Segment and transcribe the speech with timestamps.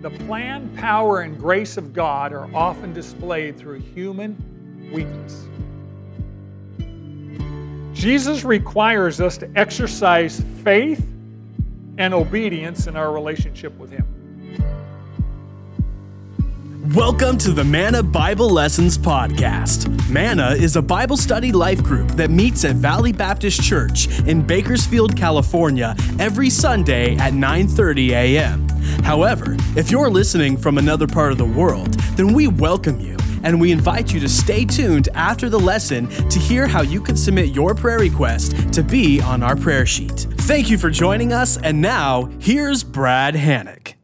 [0.00, 4.34] the plan, power, and grace of God are often displayed through human
[4.90, 5.46] weakness.
[7.92, 11.06] Jesus requires us to exercise faith
[11.98, 14.06] and obedience in our relationship with Him.
[16.94, 19.86] Welcome to the Manna Bible Lessons Podcast.
[20.08, 25.14] Manna is a Bible study life group that meets at Valley Baptist Church in Bakersfield,
[25.14, 28.69] California every Sunday at 9:30 a.m.
[29.02, 33.60] However, if you're listening from another part of the world, then we welcome you and
[33.60, 37.50] we invite you to stay tuned after the lesson to hear how you can submit
[37.50, 40.26] your prayer request to be on our prayer sheet.
[40.40, 43.99] Thank you for joining us, and now here's Brad Hannock.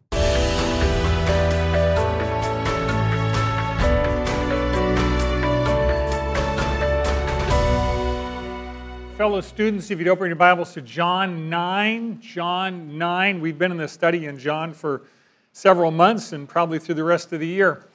[9.17, 13.41] Fellow students, if you'd open your Bibles to John 9, John 9.
[13.41, 15.05] We've been in this study in John for
[15.55, 17.87] several months and probably through the rest of the year.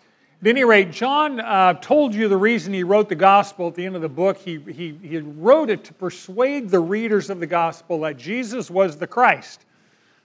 [0.42, 3.86] At any rate, John uh, told you the reason he wrote the gospel at the
[3.86, 4.36] end of the book.
[4.36, 8.98] He, he, he wrote it to persuade the readers of the gospel that Jesus was
[8.98, 9.66] the Christ,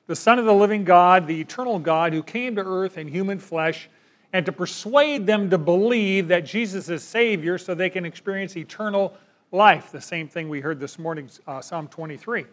[0.06, 3.38] the Son of the living God, the eternal God who came to earth in human
[3.38, 3.90] flesh,
[4.32, 9.14] and to persuade them to believe that Jesus is Savior so they can experience eternal
[9.52, 9.92] life.
[9.92, 12.44] The same thing we heard this morning, uh, Psalm 23.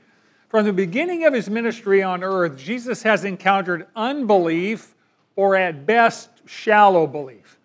[0.50, 4.96] From the beginning of his ministry on earth, Jesus has encountered unbelief
[5.36, 7.60] or at best shallow belief.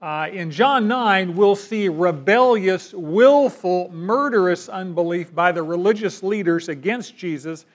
[0.00, 7.16] Uh, in John 9, we'll see rebellious, willful, murderous unbelief by the religious leaders against
[7.16, 7.66] Jesus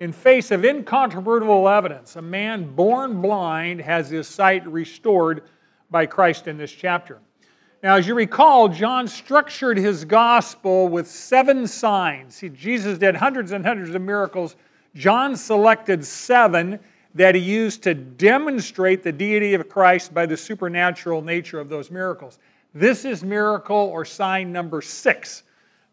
[0.00, 2.16] in face of incontrovertible evidence.
[2.16, 5.44] A man born blind has his sight restored
[5.90, 7.20] by Christ in this chapter.
[7.82, 12.38] Now, as you recall, John structured his gospel with seven signs.
[12.38, 14.56] He, Jesus did hundreds and hundreds of miracles.
[14.94, 16.78] John selected seven
[17.14, 21.90] that he used to demonstrate the deity of Christ by the supernatural nature of those
[21.90, 22.38] miracles.
[22.74, 25.44] This is miracle or sign number six.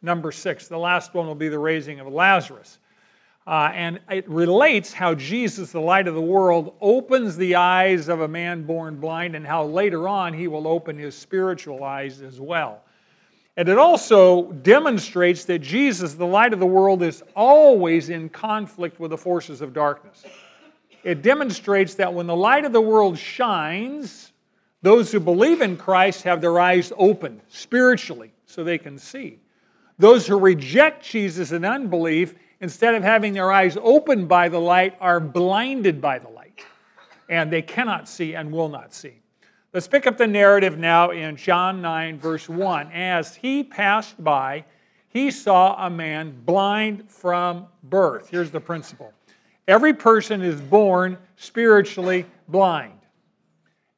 [0.02, 0.68] Number six.
[0.68, 2.80] The last one will be the raising of Lazarus.
[3.48, 8.22] Uh, and it relates how Jesus, the light of the world, opens the eyes of
[8.22, 12.42] a man born blind, and how later on he will open his spiritual eyes as
[12.42, 12.82] well.
[13.56, 19.00] And it also demonstrates that Jesus, the light of the world, is always in conflict
[19.00, 20.26] with the forces of darkness
[21.08, 24.34] it demonstrates that when the light of the world shines,
[24.82, 29.40] those who believe in Christ have their eyes opened spiritually so they can see.
[29.98, 34.96] Those who reject Jesus in unbelief, instead of having their eyes opened by the light,
[35.00, 36.66] are blinded by the light.
[37.30, 39.20] And they cannot see and will not see.
[39.74, 42.92] Let's pick up the narrative now in John 9, verse 1.
[42.92, 44.66] As he passed by,
[45.10, 48.30] he saw a man blind from birth.
[48.30, 49.14] Here's the principle
[49.68, 52.94] Every person is born spiritually blind.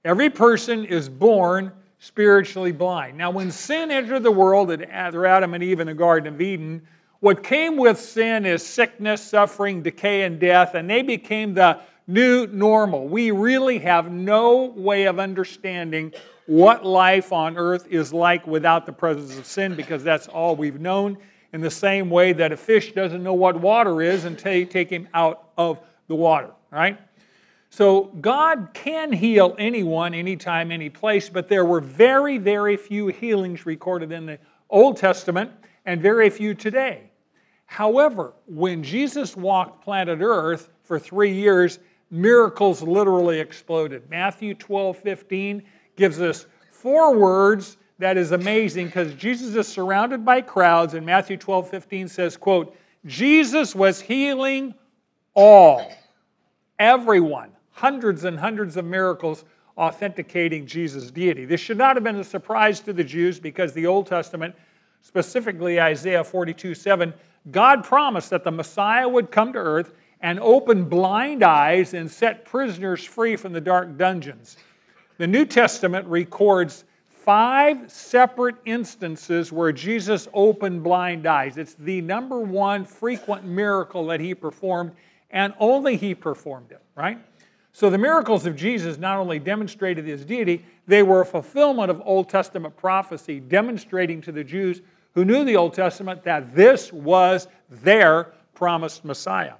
[0.03, 3.17] Every person is born spiritually blind.
[3.17, 6.41] Now, when sin entered the world uh, through Adam and Eve in the Garden of
[6.41, 6.81] Eden,
[7.19, 12.47] what came with sin is sickness, suffering, decay, and death, and they became the new
[12.47, 13.07] normal.
[13.07, 16.13] We really have no way of understanding
[16.47, 20.79] what life on earth is like without the presence of sin because that's all we've
[20.79, 21.17] known
[21.53, 24.89] in the same way that a fish doesn't know what water is until you take
[24.89, 26.99] him out of the water, right?
[27.69, 33.65] So God can heal anyone, anytime, any place, but there were very, very few healings
[33.65, 35.51] recorded in the Old Testament
[35.85, 37.08] and very few today.
[37.69, 41.77] However, when Jesus walked planet Earth for three years,
[42.09, 44.09] miracles literally exploded.
[44.09, 45.61] Matthew 12, 15
[45.95, 51.37] gives us four words that is amazing because Jesus is surrounded by crowds, and Matthew
[51.37, 52.75] 12, 15 says, quote,
[53.05, 54.73] Jesus was healing
[55.35, 55.91] all,
[56.79, 59.45] everyone, hundreds and hundreds of miracles
[59.77, 61.45] authenticating Jesus' deity.
[61.45, 64.55] This should not have been a surprise to the Jews because the Old Testament,
[65.01, 67.13] specifically Isaiah 42, 7,
[67.51, 72.45] God promised that the Messiah would come to earth and open blind eyes and set
[72.45, 74.57] prisoners free from the dark dungeons.
[75.17, 81.57] The New Testament records five separate instances where Jesus opened blind eyes.
[81.57, 84.91] It's the number one frequent miracle that he performed,
[85.29, 87.19] and only he performed it, right?
[87.71, 92.01] So the miracles of Jesus not only demonstrated his deity, they were a fulfillment of
[92.03, 94.81] Old Testament prophecy, demonstrating to the Jews
[95.19, 99.55] who knew the Old Testament that this was their promised Messiah.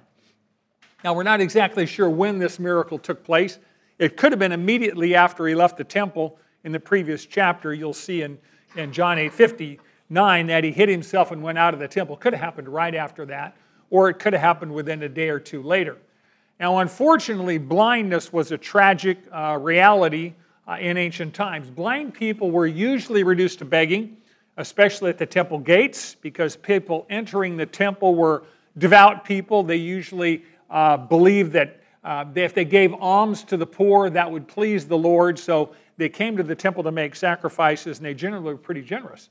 [1.04, 3.58] Now, we're not exactly sure when this miracle took place.
[3.98, 7.92] It could have been immediately after he left the temple in the previous chapter, you'll
[7.92, 8.38] see in,
[8.74, 12.16] in John 8 59 that he hid himself and went out of the temple.
[12.16, 13.54] Could have happened right after that,
[13.90, 15.98] or it could have happened within a day or two later.
[16.58, 20.32] Now, unfortunately, blindness was a tragic uh, reality
[20.66, 21.68] uh, in ancient times.
[21.68, 24.16] Blind people were usually reduced to begging,
[24.56, 28.44] especially at the temple gates, because people entering the temple were
[28.78, 29.62] devout people.
[29.62, 34.48] They usually uh, believed that uh, if they gave alms to the poor, that would
[34.48, 35.38] please the Lord.
[35.38, 39.28] So they came to the temple to make sacrifices, and they generally were pretty generous.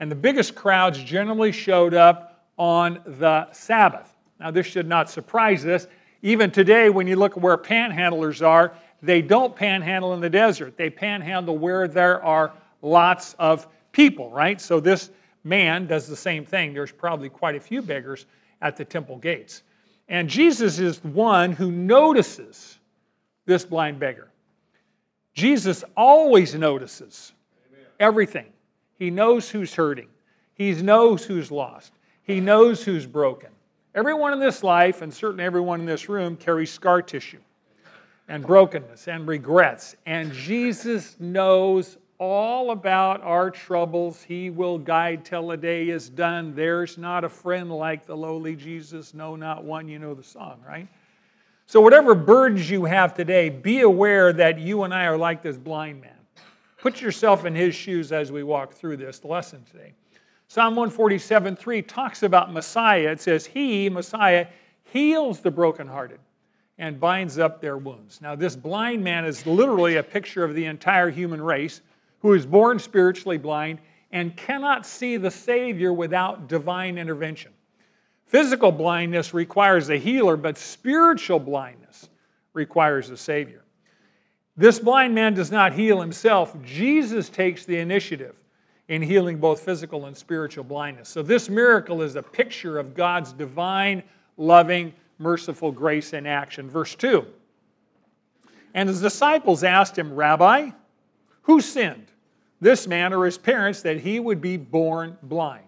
[0.00, 4.14] And the biggest crowds generally showed up on the Sabbath.
[4.40, 5.86] Now, this should not surprise us
[6.22, 10.76] even today, when you look at where panhandlers are, they don't panhandle in the desert.
[10.76, 12.52] They panhandle where there are
[12.82, 14.60] lots of people, right?
[14.60, 15.10] So this
[15.42, 16.74] man does the same thing.
[16.74, 18.26] There's probably quite a few beggars
[18.60, 19.62] at the temple gates.
[20.08, 22.78] And Jesus is the one who notices
[23.46, 24.28] this blind beggar.
[25.32, 27.32] Jesus always notices
[27.98, 28.46] everything.
[28.98, 30.08] He knows who's hurting,
[30.54, 33.50] he knows who's lost, he knows who's broken.
[33.94, 37.40] Everyone in this life, and certainly everyone in this room, carries scar tissue
[38.28, 39.96] and brokenness and regrets.
[40.04, 44.22] And Jesus knows all about our troubles.
[44.22, 46.54] He will guide till the day is done.
[46.54, 49.88] There's not a friend like the lowly Jesus, no, not one.
[49.88, 50.88] You know the song, right?
[51.66, 55.56] So, whatever burdens you have today, be aware that you and I are like this
[55.56, 56.12] blind man.
[56.78, 59.92] Put yourself in his shoes as we walk through this lesson today.
[60.48, 63.10] Psalm 147 3 talks about Messiah.
[63.10, 64.46] It says, He, Messiah,
[64.84, 66.20] heals the brokenhearted
[66.78, 68.20] and binds up their wounds.
[68.20, 71.80] Now, this blind man is literally a picture of the entire human race
[72.20, 73.78] who is born spiritually blind
[74.10, 77.52] and cannot see the Savior without divine intervention.
[78.26, 82.08] Physical blindness requires a healer, but spiritual blindness
[82.52, 83.62] requires a Savior.
[84.56, 88.34] This blind man does not heal himself, Jesus takes the initiative
[88.88, 91.08] in healing both physical and spiritual blindness.
[91.08, 94.02] So, this miracle is a picture of God's divine,
[94.36, 96.70] loving, merciful grace in action.
[96.70, 97.26] Verse 2
[98.74, 100.70] And his disciples asked him, Rabbi,
[101.46, 102.08] who sinned,
[102.60, 105.62] this man or his parents, that he would be born blind?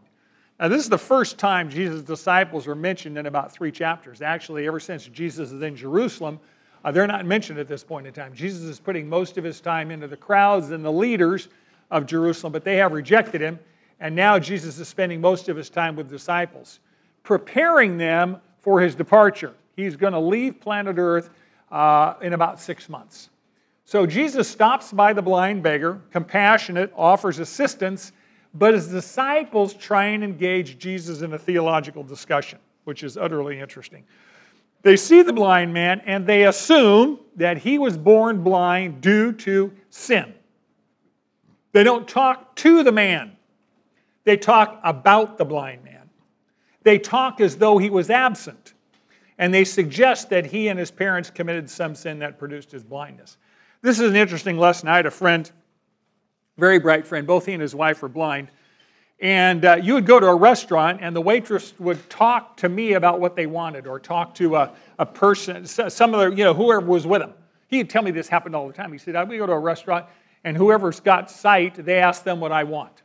[0.59, 4.21] Now, this is the first time Jesus' disciples are mentioned in about three chapters.
[4.21, 6.41] Actually, ever since Jesus is in Jerusalem,
[6.85, 8.35] uh, they're not mentioned at this point in time.
[8.35, 11.47] Jesus is putting most of his time into the crowds and the leaders
[11.93, 13.61] of Jerusalem, but they have rejected him.
[14.01, 16.81] And now Jesus is spending most of his time with disciples,
[17.23, 19.55] preparing them for his departure.
[19.77, 21.31] He's going to leave planet Earth
[21.71, 23.31] uh, in about six months.
[23.89, 28.13] So Jesus stops by the blind beggar, compassionate, offers assistance,
[28.53, 34.05] but his disciples try and engage Jesus in a theological discussion, which is utterly interesting.
[34.83, 39.73] They see the blind man and they assume that he was born blind due to
[39.89, 40.35] sin.
[41.73, 43.39] They don't talk to the man,
[44.25, 46.11] they talk about the blind man.
[46.83, 48.75] They talk as though he was absent,
[49.39, 53.39] and they suggest that he and his parents committed some sin that produced his blindness.
[53.81, 54.89] This is an interesting lesson.
[54.89, 55.51] I had a friend,
[56.57, 58.51] very bright friend, both he and his wife were blind.
[59.21, 62.95] And uh, you would go to a restaurant, and the waitress would talk to me
[62.95, 66.55] about what they wanted, or talk to a, a person, some of the, you know,
[66.55, 67.35] whoever was with them.
[67.69, 68.93] He'd tell me this happened all the time.
[68.93, 70.07] He said, would go to a restaurant,
[70.43, 73.03] and whoever's got sight, they ask them what I want.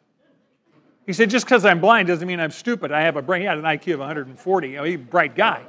[1.06, 2.92] He said, just because I'm blind doesn't mean I'm stupid.
[2.92, 3.42] I have a brain.
[3.42, 4.70] He had an IQ of 140.
[4.70, 5.64] You know, he's a bright guy.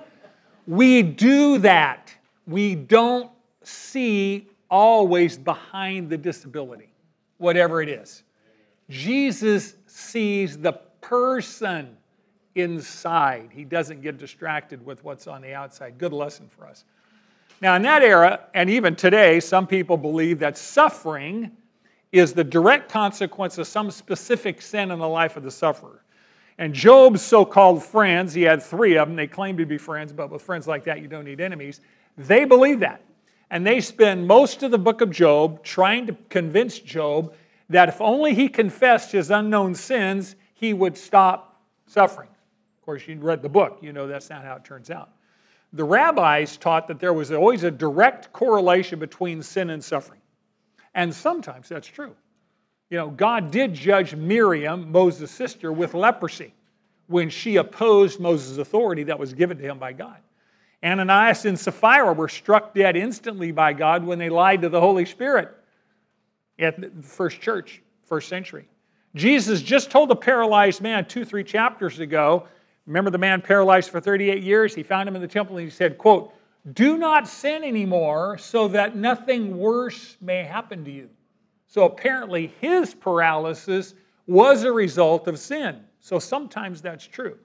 [0.67, 2.15] We do that.
[2.47, 3.31] We don't
[3.63, 6.93] see always behind the disability,
[7.39, 8.25] whatever it is.
[8.91, 11.97] Jesus sees the person
[12.57, 13.51] inside.
[13.53, 15.97] He doesn't get distracted with what's on the outside.
[15.97, 16.85] Good lesson for us.
[17.61, 21.53] Now, in that era, and even today, some people believe that suffering
[22.11, 26.03] is the direct consequence of some specific sin in the life of the sufferer.
[26.59, 30.13] And Job's so called friends, he had three of them, they claim to be friends,
[30.13, 31.81] but with friends like that, you don't need enemies.
[32.19, 33.03] They believe that.
[33.51, 37.35] And they spend most of the book of Job trying to convince Job
[37.69, 42.29] that if only he confessed his unknown sins, he would stop suffering.
[42.29, 45.11] Of course, you read the book, you know that's not how it turns out
[45.75, 50.21] the rabbis taught that there was always a direct correlation between sin and suffering.
[50.95, 52.15] And sometimes that's true.
[52.91, 56.55] You know, God did judge Miriam, Moses' sister, with leprosy
[57.09, 60.19] when she opposed Moses' authority that was given to him by God.
[60.85, 65.07] Ananias and Sapphira were struck dead instantly by God when they lied to the Holy
[65.07, 65.55] Spirit
[66.59, 68.69] at the first church, first century.
[69.15, 72.47] Jesus just told a paralyzed man two, three chapters ago
[72.87, 74.75] Remember the man paralyzed for 38 years?
[74.75, 76.35] He found him in the temple and he said, quote,
[76.73, 81.11] do not sin anymore so that nothing worse may happen to you.
[81.67, 83.95] So apparently his paralysis
[84.27, 85.81] was a result of sin.
[86.01, 87.39] So sometimes that's true.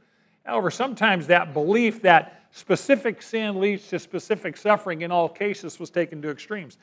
[0.49, 5.91] However, sometimes that belief that specific sin leads to specific suffering in all cases was
[5.91, 6.79] taken to extremes.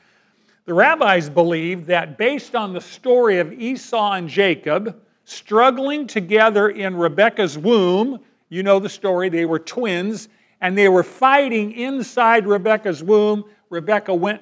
[0.63, 6.95] The rabbis believed that based on the story of Esau and Jacob struggling together in
[6.95, 10.29] Rebekah's womb, you know the story, they were twins,
[10.61, 13.43] and they were fighting inside Rebekah's womb.
[13.69, 14.41] Rebekah went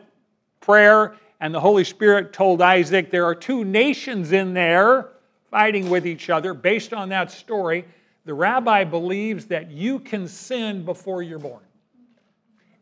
[0.61, 5.09] prayer, and the Holy Spirit told Isaac, There are two nations in there
[5.49, 6.53] fighting with each other.
[6.53, 7.85] Based on that story,
[8.25, 11.61] the rabbi believes that you can sin before you're born.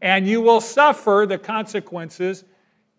[0.02, 2.46] And you will suffer the consequences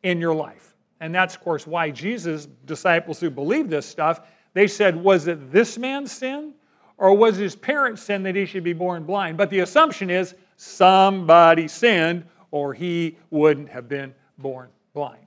[0.02, 0.74] in your life.
[1.00, 4.20] And that's, of course, why Jesus' disciples who believe this stuff,
[4.52, 6.54] they said, Was it this man's sin?
[6.96, 9.36] Or was his parents' sin that he should be born blind?
[9.36, 15.26] But the assumption is somebody sinned or he wouldn't have been born blind.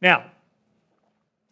[0.00, 0.24] Now,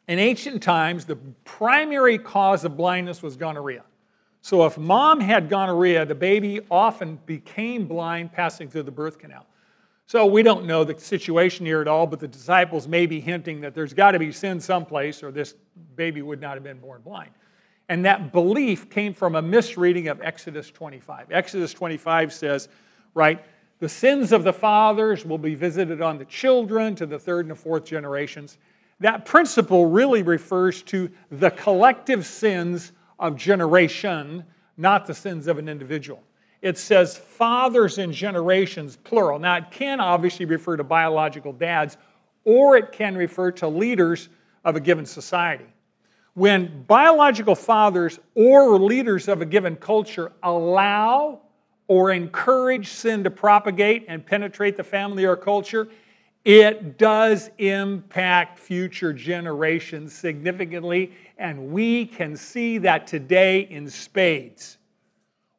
[0.09, 3.85] in ancient times, the primary cause of blindness was gonorrhea.
[4.45, 9.47] So if mom had gonorrhea, the baby often became blind passing through the birth canal.
[10.05, 13.63] So we don't know the situation here at all, but the disciples may be hinting
[13.63, 15.55] that there's got to be sin someplace or this
[15.97, 17.31] baby would not have been born blind.
[17.89, 21.33] And that belief came from a misreading of Exodus 25.
[21.33, 22.69] Exodus 25 says,
[23.15, 23.43] right,
[23.79, 27.53] the sins of the fathers will be visited on the children to the third and
[27.53, 28.59] the fourth generations.
[29.01, 34.45] That principle really refers to the collective sins of generation,
[34.77, 36.23] not the sins of an individual.
[36.63, 39.39] It says fathers and generations, plural.
[39.39, 41.97] Now, it can obviously refer to biological dads,
[42.45, 44.29] or it can refer to leaders
[44.65, 45.67] of a given society.
[46.35, 51.43] When biological fathers or leaders of a given culture allow
[51.87, 55.89] or encourage sin to propagate and penetrate the family or culture,
[56.45, 64.79] it does impact future generations significantly, and we can see that today in spades.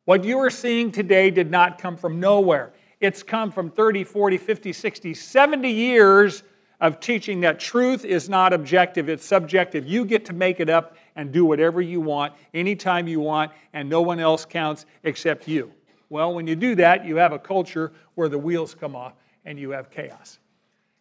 [0.05, 2.73] What you are seeing today did not come from nowhere.
[2.99, 6.43] It's come from 30, 40, 50, 60, 70 years
[6.81, 9.87] of teaching that truth is not objective, it's subjective.
[9.87, 13.89] You get to make it up and do whatever you want, anytime you want, and
[13.89, 15.71] no one else counts except you.
[16.09, 19.13] Well, when you do that, you have a culture where the wheels come off
[19.45, 20.39] and you have chaos.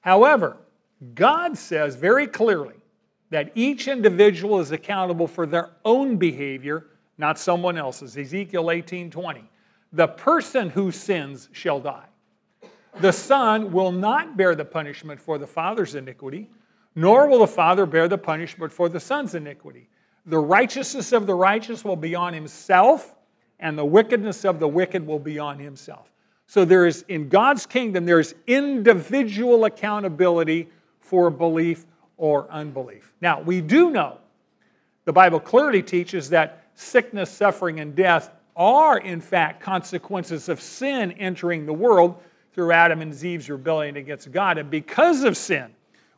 [0.04, 0.58] However,
[1.14, 2.74] God says very clearly
[3.30, 8.18] that each individual is accountable for their own behavior, not someone else's.
[8.18, 9.48] Ezekiel 18:20.
[9.94, 12.04] The person who sins shall die.
[13.00, 16.50] The son will not bear the punishment for the father's iniquity,
[16.94, 19.88] nor will the father bear the punishment for the son's iniquity.
[20.26, 23.14] The righteousness of the righteous will be on himself,
[23.58, 26.13] and the wickedness of the wicked will be on himself.
[26.46, 30.68] So there is, in God's kingdom, there's individual accountability
[31.00, 31.86] for belief
[32.16, 33.12] or unbelief.
[33.20, 34.18] Now, we do know,
[35.04, 41.12] the Bible clearly teaches that sickness, suffering, and death are, in fact, consequences of sin
[41.12, 42.20] entering the world
[42.52, 44.58] through Adam and Eve's rebellion against God.
[44.58, 45.70] And because of sin,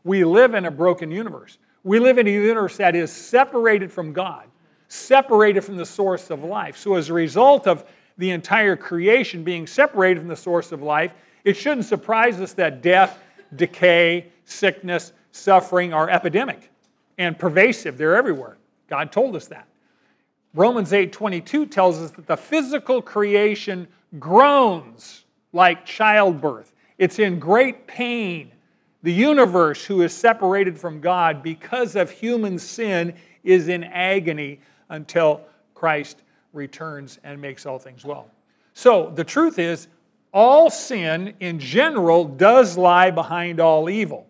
[0.05, 1.59] we live in a broken universe.
[1.83, 4.45] We live in a universe that is separated from God,
[4.89, 6.77] separated from the source of life.
[6.77, 7.85] So, as a result of
[8.19, 12.83] the entire creation being separated from the source of life, it shouldn't surprise us that
[12.83, 13.19] death,
[13.55, 16.71] decay, sickness, suffering are epidemic
[17.19, 17.99] and pervasive.
[17.99, 18.57] They're everywhere.
[18.89, 19.67] God told us that.
[20.55, 23.87] Romans 8:22 tells us that the physical creation
[24.19, 26.73] groans like childbirth.
[26.99, 28.53] It's in great pain.
[29.03, 35.43] The universe, who is separated from God because of human sin, is in agony until
[35.75, 36.23] Christ
[36.57, 38.29] returns and makes all things well.
[38.75, 39.89] So the truth is,
[40.33, 44.27] all sin in general does lie behind all evil.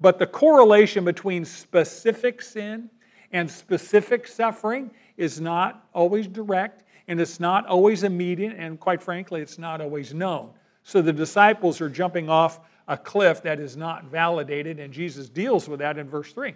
[0.00, 2.90] But the correlation between specific sin
[3.32, 9.40] and specific suffering is not always direct, and it's not always immediate, and quite frankly,
[9.40, 10.50] it's not always known.
[10.84, 15.68] So the disciples are jumping off a cliff that is not validated, and Jesus deals
[15.68, 16.54] with that in verse 3.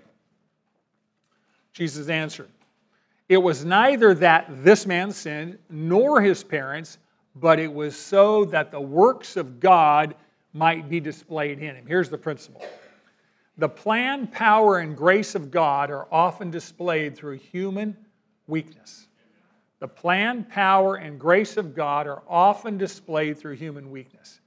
[1.72, 2.48] Jesus answered,
[3.28, 6.98] It was neither that this man sinned nor his parents,
[7.34, 10.14] but it was so that the works of God
[10.52, 11.86] might be displayed in him.
[11.86, 12.64] Here's the principle
[13.58, 17.96] the plan, power, and grace of God are often displayed through human
[18.46, 19.08] weakness.
[19.78, 24.40] The plan, power, and grace of God are often displayed through human weakness.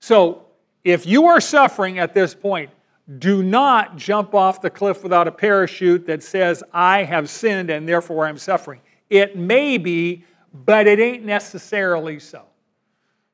[0.00, 0.46] So,
[0.82, 2.70] if you are suffering at this point,
[3.18, 7.88] do not jump off the cliff without a parachute that says, I have sinned and
[7.88, 8.80] therefore I'm suffering.
[9.10, 10.24] It may be,
[10.64, 12.44] but it ain't necessarily so.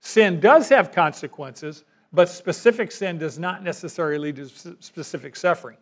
[0.00, 4.48] Sin does have consequences, but specific sin does not necessarily lead to
[4.80, 5.76] specific suffering.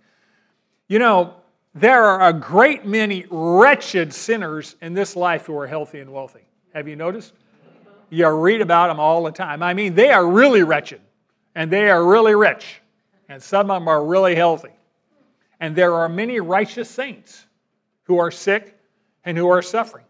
[0.89, 1.37] You know,
[1.75, 6.47] there are a great many wretched sinners in this life who are healthy and wealthy.
[6.75, 7.35] Have you noticed?
[8.11, 9.63] You read about them all the time.
[9.63, 11.01] I mean, they are really wretched,
[11.55, 12.81] and they are really rich,
[13.29, 14.73] and some of them are really healthy.
[15.61, 17.47] And there are many righteous saints
[18.05, 18.79] who are sick
[19.25, 20.05] and who are suffering.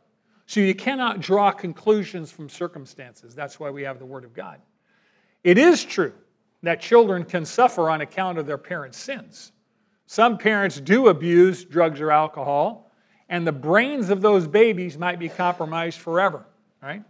[0.46, 3.34] So you cannot draw conclusions from circumstances.
[3.34, 4.60] That's why we have the Word of God.
[5.44, 6.12] It is true
[6.62, 9.52] that children can suffer on account of their parents' sins.
[10.06, 12.90] Some parents do abuse drugs or alcohol,
[13.28, 16.46] and the brains of those babies might be compromised forever,
[16.82, 17.02] right?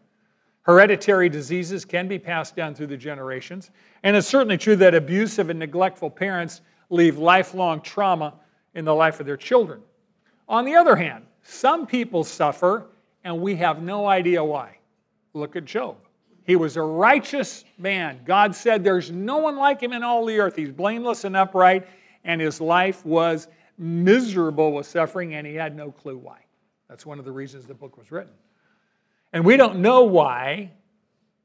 [0.68, 3.70] Hereditary diseases can be passed down through the generations,
[4.02, 6.60] and it's certainly true that abusive and neglectful parents
[6.90, 8.34] leave lifelong trauma
[8.74, 9.80] in the life of their children.
[10.46, 12.88] On the other hand, some people suffer
[13.24, 14.76] and we have no idea why.
[15.32, 15.96] Look at Job.
[16.44, 18.20] He was a righteous man.
[18.26, 20.54] God said, There's no one like him in all the earth.
[20.54, 21.88] He's blameless and upright,
[22.24, 23.48] and his life was
[23.78, 26.40] miserable with suffering, and he had no clue why.
[26.90, 28.34] That's one of the reasons the book was written.
[29.32, 30.72] And we don't know why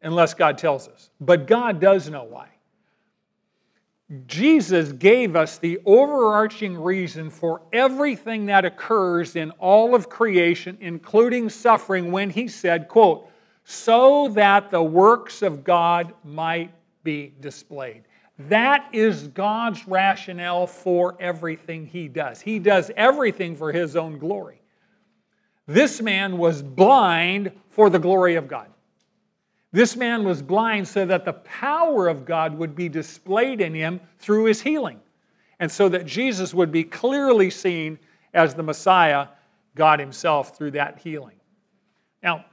[0.01, 2.49] unless God tells us, but God does know why.
[4.27, 11.49] Jesus gave us the overarching reason for everything that occurs in all of creation, including
[11.49, 13.29] suffering, when he said, quote,
[13.63, 16.71] so that the works of God might
[17.03, 18.03] be displayed.
[18.49, 22.41] That is God's rationale for everything he does.
[22.41, 24.62] He does everything for his own glory.
[25.65, 28.67] This man was blind for the glory of God.
[29.71, 33.99] This man was blind so that the power of God would be displayed in him
[34.19, 34.99] through his healing,
[35.59, 37.97] and so that Jesus would be clearly seen
[38.33, 39.27] as the Messiah,
[39.75, 41.35] God Himself, through that healing.
[42.21, 42.45] Now,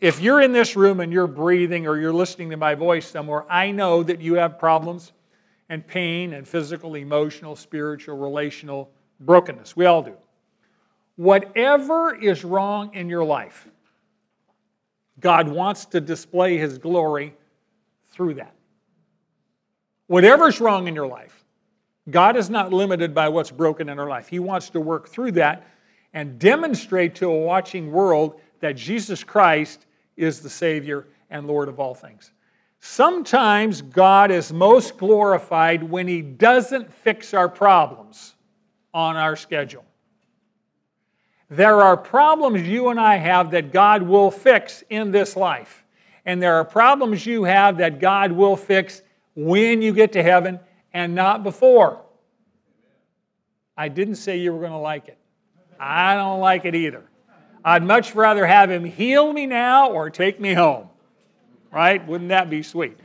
[0.00, 3.50] if you're in this room and you're breathing or you're listening to my voice somewhere,
[3.50, 5.12] I know that you have problems
[5.68, 8.90] and pain and physical, emotional, spiritual, relational
[9.20, 9.76] brokenness.
[9.76, 10.16] We all do.
[11.16, 13.68] Whatever is wrong in your life,
[15.20, 17.34] God wants to display His glory
[18.08, 18.54] through that.
[20.06, 21.44] Whatever's wrong in your life,
[22.10, 24.28] God is not limited by what's broken in our life.
[24.28, 25.66] He wants to work through that
[26.12, 31.80] and demonstrate to a watching world that Jesus Christ is the Savior and Lord of
[31.80, 32.32] all things.
[32.80, 38.34] Sometimes God is most glorified when He doesn't fix our problems
[38.92, 39.84] on our schedule.
[41.52, 45.84] There are problems you and I have that God will fix in this life.
[46.24, 49.02] And there are problems you have that God will fix
[49.34, 50.58] when you get to heaven
[50.94, 52.00] and not before.
[53.76, 55.18] I didn't say you were going to like it.
[55.78, 57.04] I don't like it either.
[57.62, 60.88] I'd much rather have Him heal me now or take me home.
[61.70, 62.06] Right?
[62.08, 62.96] Wouldn't that be sweet?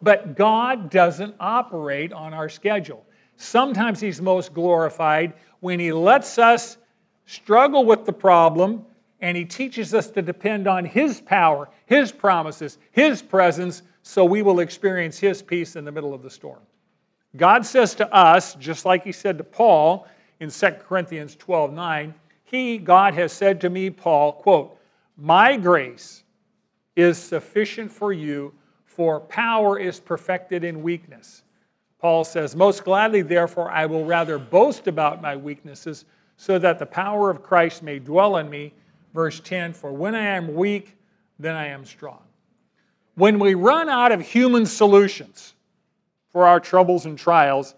[0.00, 3.04] But God doesn't operate on our schedule.
[3.36, 6.78] Sometimes He's most glorified when He lets us
[7.26, 8.84] struggle with the problem,
[9.20, 14.42] and He teaches us to depend on His power, His promises, His presence, so we
[14.42, 16.60] will experience His peace in the middle of the storm.
[17.36, 20.06] God says to us, just like He said to Paul
[20.40, 24.78] in 2 Corinthians 12 9, He, God, has said to me, Paul, quote,
[25.16, 26.22] My grace
[26.94, 31.42] is sufficient for you, for power is perfected in weakness.
[31.98, 36.04] Paul says, Most gladly, therefore, I will rather boast about my weaknesses
[36.36, 38.74] so that the power of Christ may dwell in me.
[39.14, 40.96] Verse 10 For when I am weak,
[41.38, 42.22] then I am strong.
[43.14, 45.54] When we run out of human solutions
[46.30, 47.74] for our troubles and trials,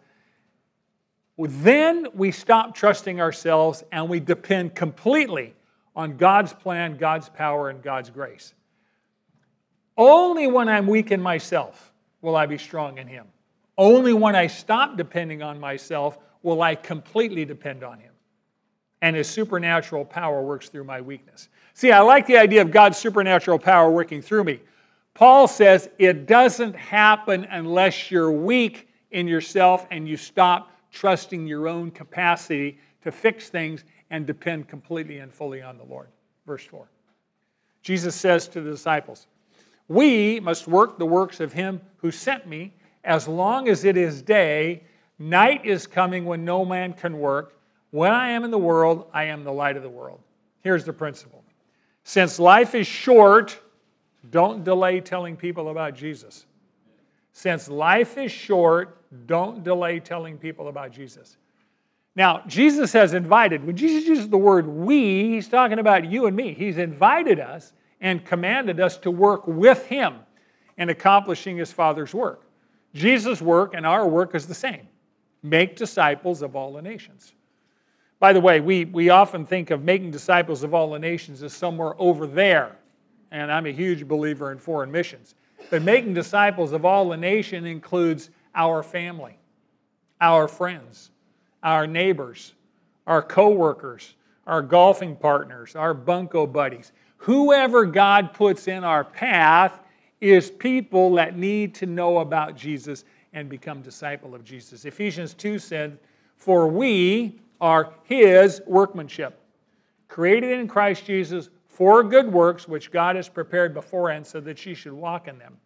[1.38, 5.54] then we stop trusting ourselves and we depend completely
[5.94, 8.54] on God's plan, God's power, and God's grace.
[9.96, 13.26] Only when I'm weak in myself will I be strong in Him.
[13.76, 18.07] Only when I stop depending on myself will I completely depend on Him
[19.02, 21.48] and his supernatural power works through my weakness.
[21.74, 24.60] See, I like the idea of God's supernatural power working through me.
[25.14, 31.68] Paul says it doesn't happen unless you're weak in yourself and you stop trusting your
[31.68, 36.08] own capacity to fix things and depend completely and fully on the Lord.
[36.46, 36.88] Verse 4.
[37.82, 39.26] Jesus says to the disciples,
[39.88, 42.72] We must work the works of him who sent me
[43.04, 44.82] as long as it is day.
[45.18, 47.57] Night is coming when no man can work.
[47.90, 50.20] When I am in the world, I am the light of the world.
[50.62, 51.44] Here's the principle
[52.04, 53.60] since life is short,
[54.30, 56.46] don't delay telling people about Jesus.
[57.32, 61.36] Since life is short, don't delay telling people about Jesus.
[62.16, 66.34] Now, Jesus has invited, when Jesus uses the word we, he's talking about you and
[66.34, 66.52] me.
[66.52, 70.14] He's invited us and commanded us to work with him
[70.78, 72.44] in accomplishing his Father's work.
[72.94, 74.88] Jesus' work and our work is the same
[75.44, 77.34] make disciples of all the nations.
[78.20, 81.52] By the way, we, we often think of making disciples of all the nations as
[81.52, 82.76] somewhere over there,
[83.30, 85.34] and I'm a huge believer in foreign missions.
[85.70, 89.38] But making disciples of all the nation includes our family,
[90.20, 91.10] our friends,
[91.62, 92.54] our neighbors,
[93.06, 94.14] our coworkers,
[94.46, 96.92] our golfing partners, our bunco buddies.
[97.18, 99.80] Whoever God puts in our path
[100.20, 104.84] is people that need to know about Jesus and become disciple of Jesus.
[104.84, 105.98] Ephesians 2 said,
[106.36, 109.40] "For we are his workmanship,
[110.08, 114.74] created in Christ Jesus for good works which God has prepared beforehand so that ye
[114.74, 115.58] should walk in them."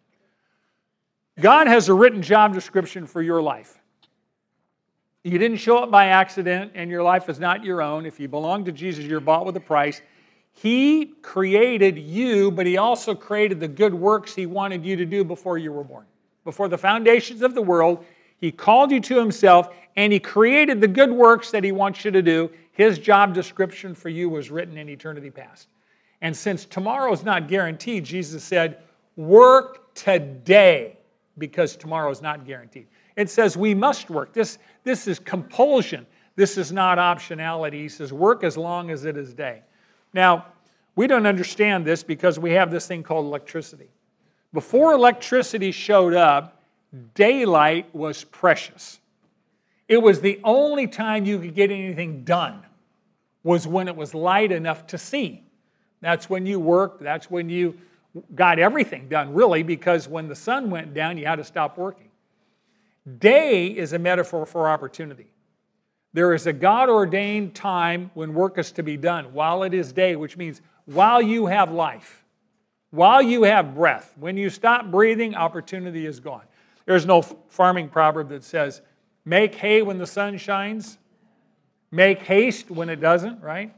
[1.39, 3.79] God has a written job description for your life.
[5.23, 8.05] You didn't show up by accident, and your life is not your own.
[8.05, 10.01] If you belong to Jesus, you're bought with a price.
[10.51, 15.23] He created you, but He also created the good works He wanted you to do
[15.23, 16.05] before you were born.
[16.43, 18.05] Before the foundations of the world,
[18.43, 22.11] He called you to Himself, and He created the good works that He wants you
[22.11, 22.51] to do.
[22.73, 25.69] His job description for you was written in eternity past.
[26.19, 28.79] And since tomorrow is not guaranteed, Jesus said,
[29.15, 30.97] Work today
[31.37, 32.87] because tomorrow is not guaranteed.
[33.15, 34.33] It says we must work.
[34.33, 36.05] This, this is compulsion.
[36.35, 37.75] This is not optionality.
[37.75, 39.61] He says, work as long as it is day.
[40.13, 40.47] Now,
[40.97, 43.87] we don't understand this because we have this thing called electricity.
[44.51, 46.59] Before electricity showed up,
[47.13, 48.99] daylight was precious.
[49.87, 52.63] It was the only time you could get anything done
[53.43, 55.43] was when it was light enough to see.
[56.01, 57.77] That's when you worked, that's when you
[58.35, 62.09] got everything done, really, because when the sun went down, you had to stop working.
[63.19, 65.27] Day is a metaphor for opportunity.
[66.13, 69.91] There is a God ordained time when work is to be done while it is
[69.91, 72.23] day, which means while you have life,
[72.91, 74.13] while you have breath.
[74.19, 76.43] When you stop breathing, opportunity is gone.
[76.85, 78.81] There's no farming proverb that says,
[79.25, 80.97] make hay when the sun shines,
[81.91, 83.73] make haste when it doesn't, right?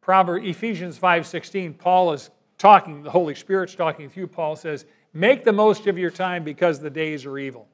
[0.00, 5.52] Proverb Ephesians 5:16, Paul is talking, the Holy Spirit's talking through Paul says, make the
[5.52, 7.68] most of your time because the days are evil.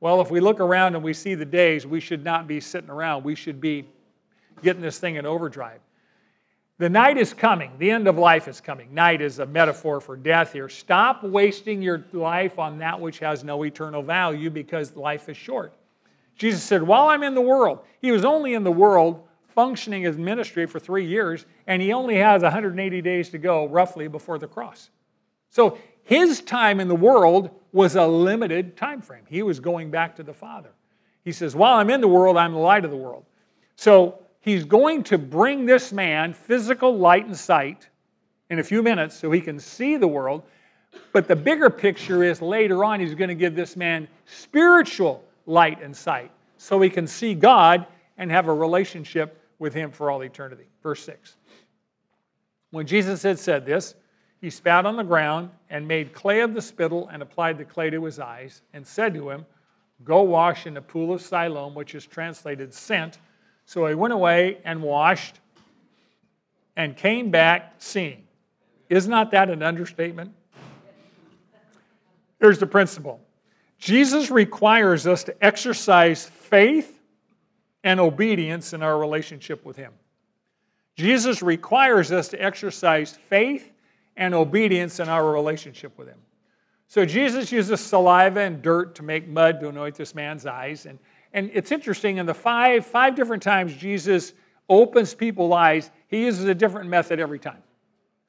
[0.00, 2.90] Well, if we look around and we see the days, we should not be sitting
[2.90, 3.24] around.
[3.24, 3.88] We should be
[4.62, 5.80] getting this thing in overdrive.
[6.78, 7.72] The night is coming.
[7.78, 8.92] The end of life is coming.
[8.92, 10.68] Night is a metaphor for death here.
[10.68, 15.72] Stop wasting your life on that which has no eternal value because life is short.
[16.36, 20.18] Jesus said, While I'm in the world, he was only in the world functioning as
[20.18, 24.46] ministry for three years, and he only has 180 days to go, roughly, before the
[24.46, 24.90] cross.
[25.48, 29.24] So his time in the world was a limited time frame.
[29.26, 30.70] He was going back to the Father.
[31.24, 33.24] He says, While I'm in the world, I'm the light of the world.
[33.76, 37.90] So he's going to bring this man physical light and sight
[38.48, 40.42] in a few minutes so he can see the world.
[41.12, 45.82] But the bigger picture is later on, he's going to give this man spiritual light
[45.82, 50.22] and sight so he can see God and have a relationship with him for all
[50.22, 50.64] eternity.
[50.82, 51.36] Verse 6.
[52.70, 53.94] When Jesus had said this,
[54.40, 57.90] he spat on the ground and made clay of the spittle and applied the clay
[57.90, 59.44] to his eyes and said to him,
[60.04, 63.18] Go wash in the pool of Siloam, which is translated sent.
[63.66, 65.40] So he went away and washed
[66.76, 68.22] and came back seeing.
[68.88, 70.32] Is not that an understatement?
[72.40, 73.20] Here's the principle
[73.78, 77.00] Jesus requires us to exercise faith
[77.82, 79.92] and obedience in our relationship with Him.
[80.96, 83.72] Jesus requires us to exercise faith
[84.16, 86.18] and obedience in our relationship with Him.
[86.88, 90.86] So Jesus uses saliva and dirt to make mud to anoint this man's eyes.
[90.86, 90.98] And,
[91.36, 94.32] and it's interesting, in the five, five different times Jesus
[94.70, 97.62] opens people's eyes, he uses a different method every time.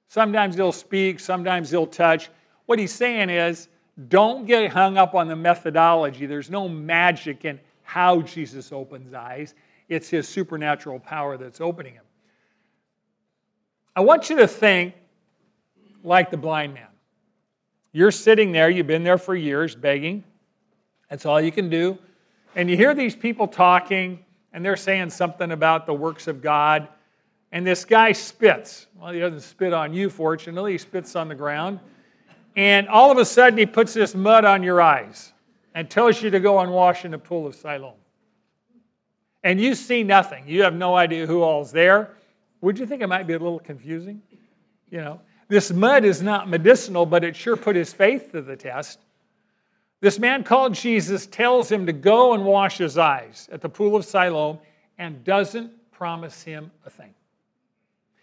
[0.10, 2.30] Sometimes he'll speak, sometimes he'll touch.
[2.66, 3.70] What he's saying is,
[4.10, 6.26] don't get hung up on the methodology.
[6.26, 9.56] There's no magic in how Jesus opens eyes,
[9.88, 12.04] it's his supernatural power that's opening them.
[13.96, 14.94] I want you to think
[16.04, 16.90] like the blind man.
[17.94, 20.26] You're sitting there, you've been there for years begging.
[21.10, 21.98] That's all you can do.
[22.56, 26.88] And you hear these people talking, and they're saying something about the works of God.
[27.52, 28.88] And this guy spits.
[29.00, 31.80] Well, he doesn't spit on you, fortunately, he spits on the ground.
[32.56, 35.32] And all of a sudden, he puts this mud on your eyes
[35.76, 37.94] and tells you to go and wash in the pool of Siloam.
[39.44, 40.44] And you see nothing.
[40.48, 42.18] You have no idea who all's there.
[42.62, 44.22] Would you think it might be a little confusing?
[44.90, 48.56] You know, this mud is not medicinal, but it sure put his faith to the
[48.56, 49.00] test.
[50.00, 53.96] This man called Jesus tells him to go and wash his eyes at the pool
[53.96, 54.60] of Siloam
[54.98, 57.14] and doesn't promise him a thing.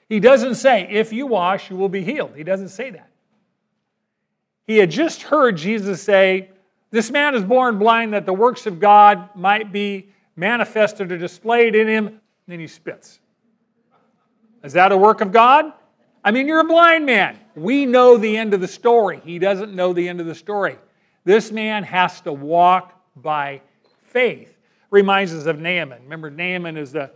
[0.09, 2.33] He doesn't say, if you wash, you will be healed.
[2.37, 3.11] He doesn't say that.
[4.67, 6.51] He had just heard Jesus say,
[6.91, 11.75] This man is born blind that the works of God might be manifested or displayed
[11.75, 12.07] in him.
[12.07, 13.21] And then he spits.
[14.63, 15.73] Is that a work of God?
[16.25, 17.39] I mean, you're a blind man.
[17.55, 19.21] We know the end of the story.
[19.25, 20.79] He doesn't know the end of the story.
[21.25, 23.61] This man has to walk by
[24.03, 24.57] faith.
[24.91, 26.03] Reminds us of Naaman.
[26.03, 27.11] Remember, Naaman is the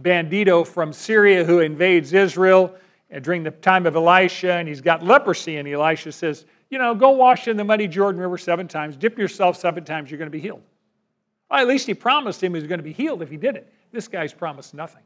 [0.00, 2.74] bandito from Syria who invades Israel
[3.22, 5.56] during the time of Elisha, and he's got leprosy.
[5.56, 9.18] And Elisha says, You know, go wash in the muddy Jordan River seven times, dip
[9.18, 10.62] yourself seven times, you're going to be healed.
[11.50, 13.56] Well, at least he promised him he was going to be healed if he did
[13.56, 13.72] it.
[13.92, 15.02] This guy's promised nothing.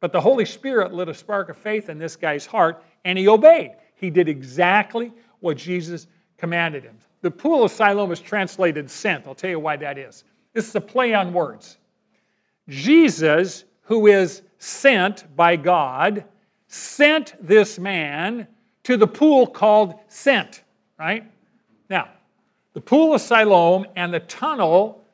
[0.00, 3.28] But the Holy Spirit lit a spark of faith in this guy's heart, and he
[3.28, 3.72] obeyed.
[3.94, 6.98] He did exactly what Jesus commanded him.
[7.22, 9.26] The pool of Siloam is translated sent.
[9.26, 10.24] I'll tell you why that is.
[10.52, 11.78] This is a play on words.
[12.68, 16.24] Jesus, who is sent by God,
[16.66, 18.46] sent this man
[18.84, 20.62] to the pool called Sent,
[20.98, 21.24] right?
[21.88, 22.08] Now,
[22.72, 25.04] the pool of Siloam and the tunnel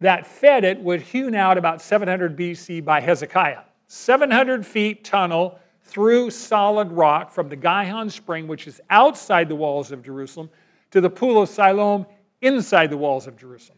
[0.00, 3.62] that fed it was hewn out about 700 BC by Hezekiah.
[3.88, 9.92] 700 feet tunnel through solid rock from the Gihon Spring, which is outside the walls
[9.92, 10.50] of Jerusalem,
[10.96, 12.06] to the pool of Siloam
[12.40, 13.76] inside the walls of Jerusalem.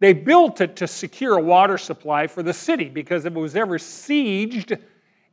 [0.00, 3.54] They built it to secure a water supply for the city because if it was
[3.54, 4.76] ever sieged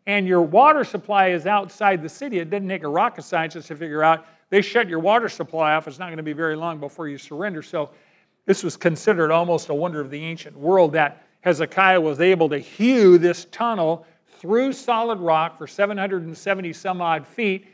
[0.05, 3.75] and your water supply is outside the city, it didn't take a rocket scientist to
[3.75, 5.87] figure out they shut your water supply off.
[5.87, 7.63] It's not going to be very long before you surrender.
[7.63, 7.89] So
[8.45, 12.59] this was considered almost a wonder of the ancient world that Hezekiah was able to
[12.59, 14.05] hew this tunnel
[14.37, 17.65] through solid rock for 770 some odd feet.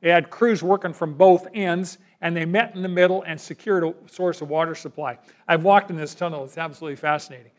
[0.00, 3.84] They had crews working from both ends, and they met in the middle and secured
[3.84, 5.18] a source of water supply.
[5.48, 7.50] I've walked in this tunnel, it's absolutely fascinating.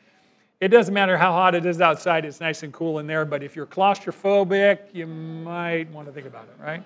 [0.59, 3.41] It doesn't matter how hot it is outside, it's nice and cool in there, but
[3.41, 6.83] if you're claustrophobic, you might want to think about it, right?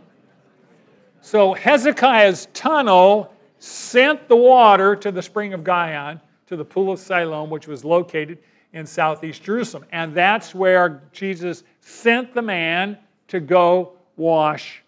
[1.21, 6.99] So Hezekiah's tunnel sent the water to the spring of Gihon, to the pool of
[6.99, 8.37] Siloam, which was located
[8.73, 9.85] in southeast Jerusalem.
[9.91, 12.97] And that's where Jesus sent the man
[13.29, 14.83] to go wash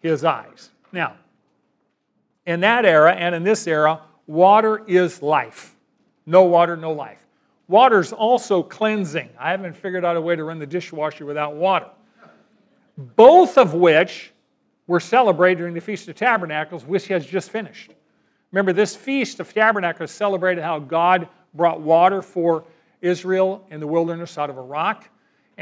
[0.00, 0.70] his eyes.
[0.92, 1.14] Now,
[2.46, 5.74] in that era and in this era, water is life.
[6.26, 7.24] No water, no life.
[7.68, 9.30] Water's also cleansing.
[9.38, 11.88] I haven't figured out a way to run the dishwasher without water.
[12.98, 14.32] Both of which
[14.86, 17.92] were celebrated during the Feast of Tabernacles, which has just finished.
[18.50, 22.64] Remember, this Feast of Tabernacles celebrated how God brought water for
[23.00, 25.08] Israel in the wilderness out of a rock.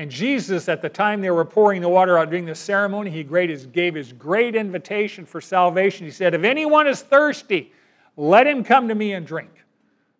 [0.01, 3.23] And Jesus, at the time they were pouring the water out during the ceremony, he
[3.23, 6.07] gave his great invitation for salvation.
[6.07, 7.71] He said, If anyone is thirsty,
[8.17, 9.51] let him come to me and drink.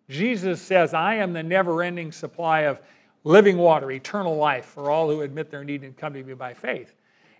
[0.07, 2.79] Jesus says, I am the never ending supply of
[3.23, 6.53] living water, eternal life for all who admit their need and come to me by
[6.53, 6.93] faith.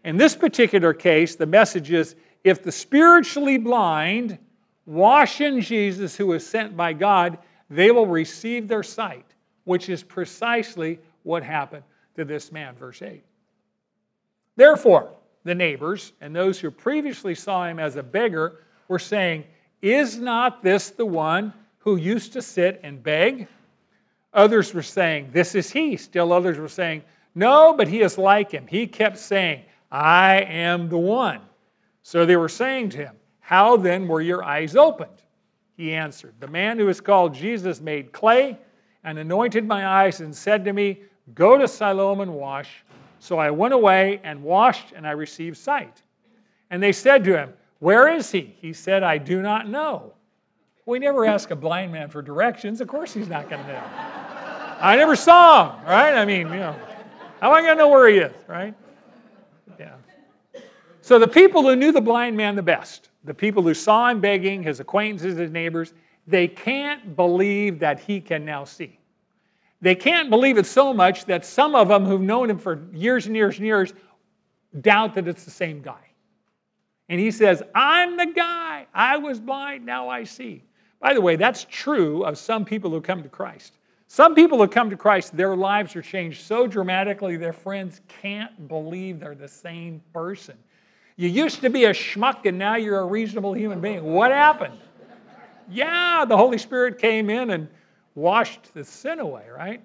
[0.03, 4.39] In this particular case, the message is if the spiritually blind
[4.87, 7.37] wash in Jesus, who is sent by God,
[7.69, 9.27] they will receive their sight
[9.65, 11.83] which is precisely what happened
[12.15, 13.23] to this man, verse 8.
[14.55, 19.45] Therefore, the neighbors and those who previously saw him as a beggar were saying,
[19.81, 23.47] Is not this the one who used to sit and beg?
[24.33, 25.97] Others were saying, This is he.
[25.97, 28.67] Still others were saying, No, but he is like him.
[28.67, 31.41] He kept saying, I am the one.
[32.03, 35.09] So they were saying to him, How then were your eyes opened?
[35.75, 38.57] He answered, The man who is called Jesus made clay
[39.03, 41.01] and anointed my eyes and said to me,
[41.33, 42.83] Go to Siloam and wash.
[43.19, 46.01] So I went away and washed, and I received sight.
[46.69, 48.55] And they said to him, Where is he?
[48.59, 50.13] He said, I do not know.
[50.85, 52.81] We never ask a blind man for directions.
[52.81, 53.83] Of course, he's not going to know.
[54.79, 56.15] I never saw him, right?
[56.15, 56.75] I mean, you know,
[57.39, 58.73] how am I going to know where he is, right?
[59.79, 59.95] Yeah.
[61.01, 64.19] So the people who knew the blind man the best, the people who saw him
[64.19, 65.93] begging, his acquaintances, his neighbors,
[66.25, 68.97] they can't believe that he can now see.
[69.81, 73.25] They can't believe it so much that some of them who've known him for years
[73.25, 73.93] and years and years
[74.79, 76.05] doubt that it's the same guy.
[77.09, 78.85] And he says, I'm the guy.
[78.93, 80.63] I was blind, now I see.
[80.99, 83.73] By the way, that's true of some people who come to Christ.
[84.07, 88.67] Some people who come to Christ, their lives are changed so dramatically, their friends can't
[88.67, 90.57] believe they're the same person.
[91.15, 94.03] You used to be a schmuck and now you're a reasonable human being.
[94.03, 94.77] What happened?
[95.69, 97.67] Yeah, the Holy Spirit came in and
[98.15, 99.81] washed the sin away, right?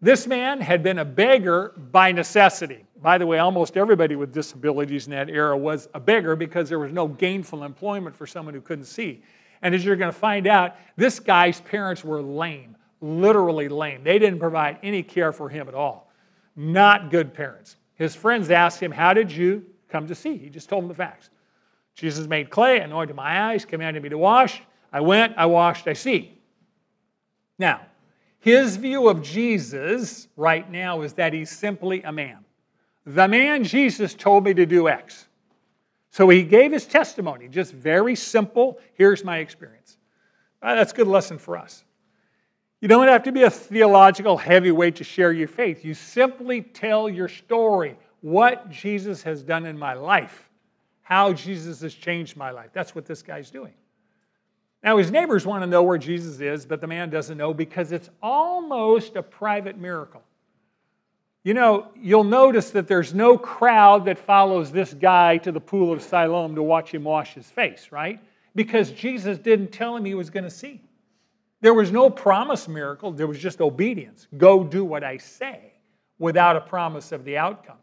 [0.00, 2.84] This man had been a beggar by necessity.
[3.00, 6.78] By the way, almost everybody with disabilities in that era was a beggar because there
[6.78, 9.22] was no gainful employment for someone who couldn't see.
[9.62, 14.04] And as you're going to find out, this guy's parents were lame, literally lame.
[14.04, 16.10] They didn't provide any care for him at all.
[16.54, 17.76] Not good parents.
[17.94, 20.36] His friends asked him, How did you come to see?
[20.36, 21.30] He just told them the facts.
[21.94, 24.60] Jesus made clay, anointed my eyes, commanded me to wash.
[24.92, 26.33] I went, I washed, I see.
[27.58, 27.80] Now,
[28.40, 32.44] his view of Jesus right now is that he's simply a man,
[33.06, 35.26] The man Jesus told me to do X.
[36.10, 38.78] So he gave his testimony, just very simple.
[38.94, 39.98] Here's my experience.
[40.62, 41.84] Uh, that's a good lesson for us.
[42.80, 45.84] You don't have to be a theological heavyweight to share your faith.
[45.84, 50.48] You simply tell your story, what Jesus has done in my life,
[51.02, 52.70] how Jesus has changed my life.
[52.72, 53.74] That's what this guy's doing.
[54.84, 57.90] Now, his neighbors want to know where Jesus is, but the man doesn't know because
[57.90, 60.22] it's almost a private miracle.
[61.42, 65.90] You know, you'll notice that there's no crowd that follows this guy to the pool
[65.90, 68.20] of Siloam to watch him wash his face, right?
[68.54, 70.82] Because Jesus didn't tell him he was going to see.
[71.62, 74.28] There was no promise miracle, there was just obedience.
[74.36, 75.72] Go do what I say
[76.18, 77.78] without a promise of the outcome.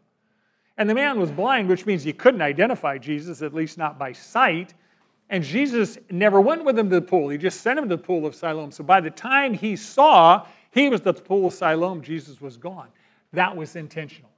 [0.78, 4.12] And the man was blind, which means he couldn't identify Jesus, at least not by
[4.12, 4.74] sight.
[5.32, 7.30] And Jesus never went with him to the pool.
[7.30, 8.70] He just sent him to the pool of Siloam.
[8.70, 12.58] So by the time he saw he was at the pool of Siloam, Jesus was
[12.58, 12.88] gone.
[13.32, 14.30] That was intentional.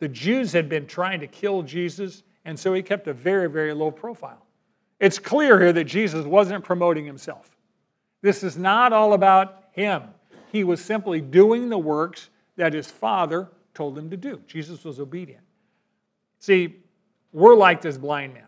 [0.00, 3.72] The Jews had been trying to kill Jesus, and so he kept a very, very
[3.72, 4.44] low profile.
[4.98, 7.56] It's clear here that Jesus wasn't promoting himself.
[8.20, 10.02] This is not all about him.
[10.50, 14.40] He was simply doing the works that his Father told him to do.
[14.48, 15.44] Jesus was obedient.
[16.40, 16.82] See,
[17.32, 18.46] we're like this blind man.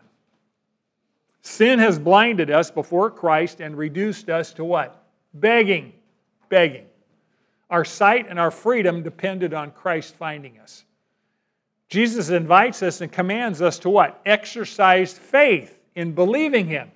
[1.47, 5.05] Sin has blinded us before Christ and reduced us to what?
[5.33, 5.93] Begging.
[6.49, 6.85] Begging.
[7.69, 10.83] Our sight and our freedom depended on Christ finding us.
[11.87, 14.19] Jesus invites us and commands us to what?
[14.25, 16.91] Exercise faith in believing Him.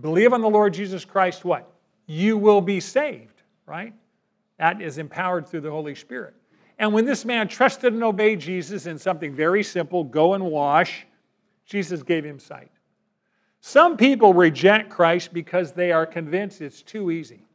[0.00, 1.68] Believe on the Lord Jesus Christ, what?
[2.06, 3.92] You will be saved, right?
[4.58, 6.34] That is empowered through the Holy Spirit.
[6.78, 11.06] And when this man trusted and obeyed Jesus in something very simple, go and wash,
[11.66, 12.70] Jesus gave him sight.
[13.64, 17.46] Some people reject Christ because they are convinced it's too easy.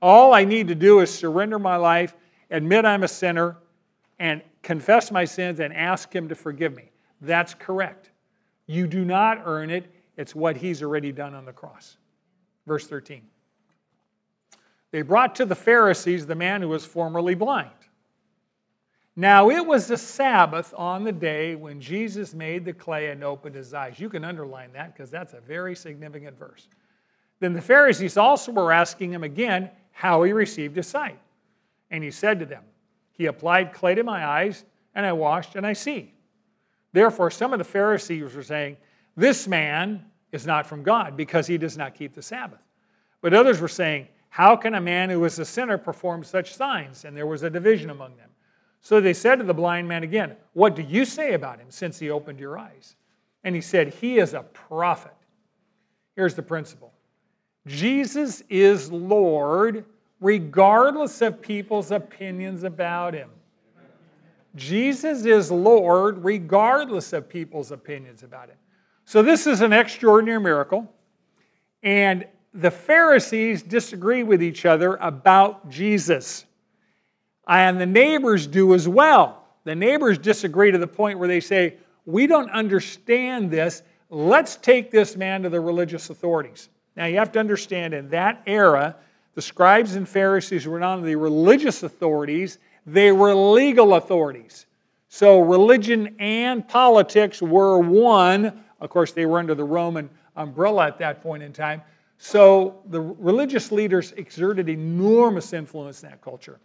[0.00, 2.14] All I need to do is surrender my life,
[2.48, 3.56] admit I'm a sinner,
[4.20, 6.92] and confess my sins and ask Him to forgive me.
[7.20, 8.12] That's correct.
[8.66, 11.96] You do not earn it, it's what He's already done on the cross.
[12.64, 13.22] Verse 13.
[14.92, 17.70] They brought to the Pharisees the man who was formerly blind.
[19.14, 23.54] Now it was the Sabbath on the day when Jesus made the clay and opened
[23.54, 24.00] his eyes.
[24.00, 26.68] You can underline that because that's a very significant verse.
[27.38, 31.18] Then the Pharisees also were asking him again how he received his sight.
[31.90, 32.62] And he said to them,
[33.12, 36.14] He applied clay to my eyes, and I washed, and I see.
[36.92, 38.78] Therefore, some of the Pharisees were saying,
[39.16, 42.60] This man is not from God because he does not keep the Sabbath.
[43.20, 47.04] But others were saying, How can a man who is a sinner perform such signs?
[47.04, 48.30] And there was a division among them.
[48.82, 51.98] So they said to the blind man again, What do you say about him since
[51.98, 52.96] he opened your eyes?
[53.44, 55.14] And he said, He is a prophet.
[56.16, 56.92] Here's the principle
[57.66, 59.84] Jesus is Lord
[60.20, 63.30] regardless of people's opinions about him.
[64.54, 68.56] Jesus is Lord regardless of people's opinions about him.
[69.04, 70.92] So, this is an extraordinary miracle.
[71.84, 76.44] And the Pharisees disagree with each other about Jesus.
[77.52, 79.44] And the neighbors do as well.
[79.64, 83.82] The neighbors disagree to the point where they say, We don't understand this.
[84.10, 86.68] Let's take this man to the religious authorities.
[86.96, 88.96] Now, you have to understand, in that era,
[89.34, 94.66] the scribes and Pharisees were not the religious authorities, they were legal authorities.
[95.08, 100.98] So, religion and politics were one of course, they were under the Roman umbrella at
[100.98, 101.82] that point in time.
[102.18, 106.58] So the religious leaders exerted enormous influence in that culture.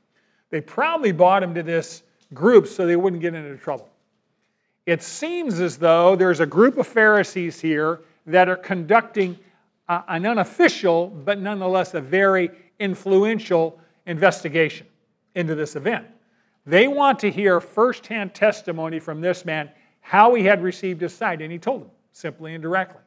[0.49, 3.89] They probably bought him to this group so they wouldn't get into trouble.
[4.85, 9.37] It seems as though there's a group of Pharisees here that are conducting
[9.89, 14.87] an unofficial, but nonetheless a very influential investigation
[15.35, 16.07] into this event.
[16.65, 19.69] They want to hear firsthand testimony from this man
[20.01, 23.01] how he had received his sight, and he told them simply and directly.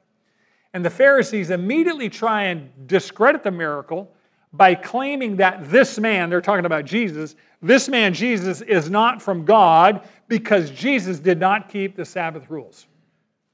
[0.73, 4.15] And the Pharisees immediately try and discredit the miracle
[4.53, 9.45] by claiming that this man, they're talking about Jesus, this man, Jesus, is not from
[9.45, 12.87] God because Jesus did not keep the Sabbath rules,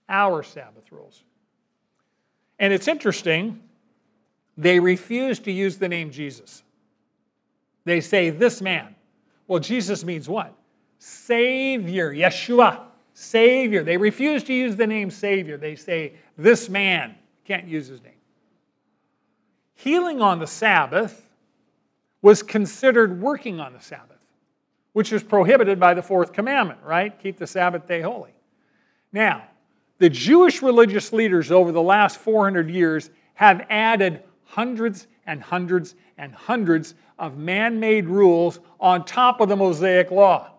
[0.08, 1.22] our Sabbath rules.
[2.58, 3.60] And it's interesting,
[4.56, 6.62] they refuse to use the name Jesus.
[7.84, 8.94] They say, this man.
[9.46, 10.54] Well, Jesus means what?
[10.98, 12.80] Savior, Yeshua.
[13.14, 13.82] Savior.
[13.82, 15.56] They refuse to use the name Savior.
[15.56, 17.14] They say, this man.
[17.44, 18.12] Can't use his name.
[19.76, 21.28] Healing on the Sabbath
[22.22, 24.18] was considered working on the Sabbath,
[24.94, 27.16] which is prohibited by the fourth commandment, right?
[27.22, 28.34] Keep the Sabbath day holy.
[29.12, 29.44] Now,
[29.98, 36.34] the Jewish religious leaders over the last 400 years have added hundreds and hundreds and
[36.34, 40.50] hundreds of man made rules on top of the Mosaic law.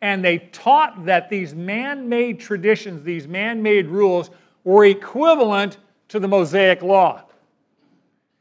[0.00, 4.30] And they taught that these man made traditions, these man made rules,
[4.64, 5.78] were equivalent
[6.08, 7.24] to the Mosaic Law.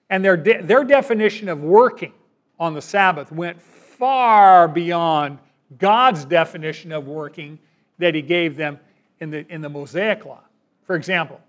[0.10, 2.14] And their, de- their definition of working
[2.60, 5.39] on the Sabbath went far beyond
[5.78, 7.60] God's definition of working
[7.97, 8.80] that He gave them
[9.20, 10.43] in the, in the Mosaic Law.
[10.86, 11.41] For example,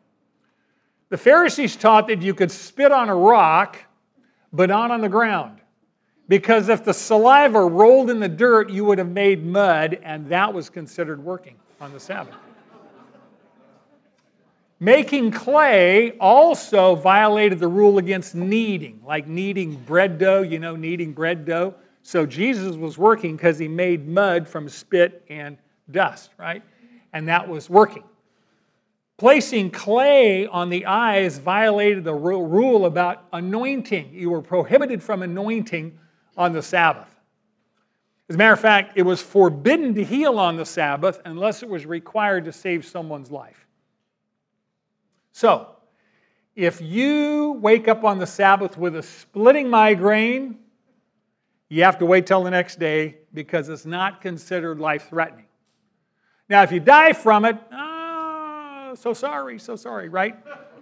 [1.08, 3.78] the Pharisees taught that you could spit on a rock,
[4.52, 5.60] but not on the ground.
[6.28, 10.52] Because if the saliva rolled in the dirt, you would have made mud, and that
[10.52, 12.34] was considered working on the Sabbath.
[14.80, 21.12] Making clay also violated the rule against kneading, like kneading bread dough, you know, kneading
[21.12, 21.74] bread dough.
[22.02, 25.58] So Jesus was working because he made mud from spit and
[25.90, 26.62] dust, right?
[27.12, 28.04] And that was working.
[29.16, 34.10] Placing clay on the eyes violated the rule about anointing.
[34.12, 35.98] You were prohibited from anointing
[36.36, 37.18] on the Sabbath.
[38.28, 41.68] As a matter of fact, it was forbidden to heal on the Sabbath unless it
[41.68, 43.66] was required to save someone's life.
[45.38, 45.68] So,
[46.56, 50.58] if you wake up on the Sabbath with a splitting migraine,
[51.68, 55.44] you have to wait till the next day because it's not considered life threatening.
[56.48, 60.34] Now, if you die from it, oh, so sorry, so sorry, right?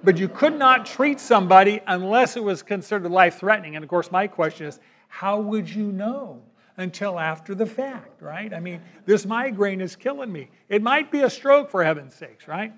[0.02, 3.76] But you could not treat somebody unless it was considered life threatening.
[3.76, 6.40] And of course, my question is how would you know
[6.78, 8.54] until after the fact, right?
[8.54, 10.48] I mean, this migraine is killing me.
[10.70, 12.72] It might be a stroke, for heaven's sakes, right?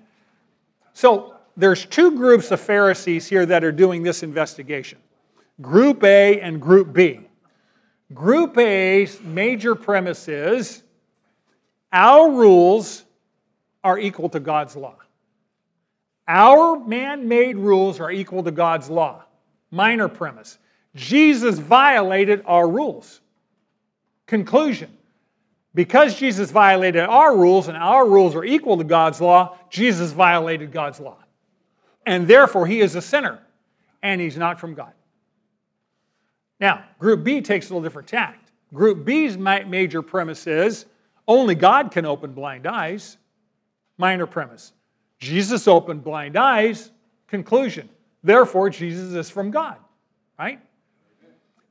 [0.91, 4.97] So, there's two groups of Pharisees here that are doing this investigation
[5.61, 7.21] Group A and Group B.
[8.13, 10.83] Group A's major premise is
[11.91, 13.03] our rules
[13.83, 14.95] are equal to God's law.
[16.27, 19.23] Our man made rules are equal to God's law.
[19.69, 20.57] Minor premise.
[20.95, 23.21] Jesus violated our rules.
[24.27, 24.95] Conclusion.
[25.75, 30.71] Because Jesus violated our rules and our rules are equal to God's law, Jesus violated
[30.71, 31.17] God's law.
[32.09, 33.37] And therefore, he is a sinner
[34.01, 34.93] and he's not from God.
[36.59, 38.49] Now, Group B takes a little different tact.
[38.73, 40.87] Group B's major premise is
[41.27, 43.17] only God can open blind eyes.
[43.99, 44.73] Minor premise.
[45.19, 46.89] Jesus opened blind eyes.
[47.27, 47.87] Conclusion.
[48.23, 49.77] Therefore, Jesus is from God.
[50.39, 50.59] Right?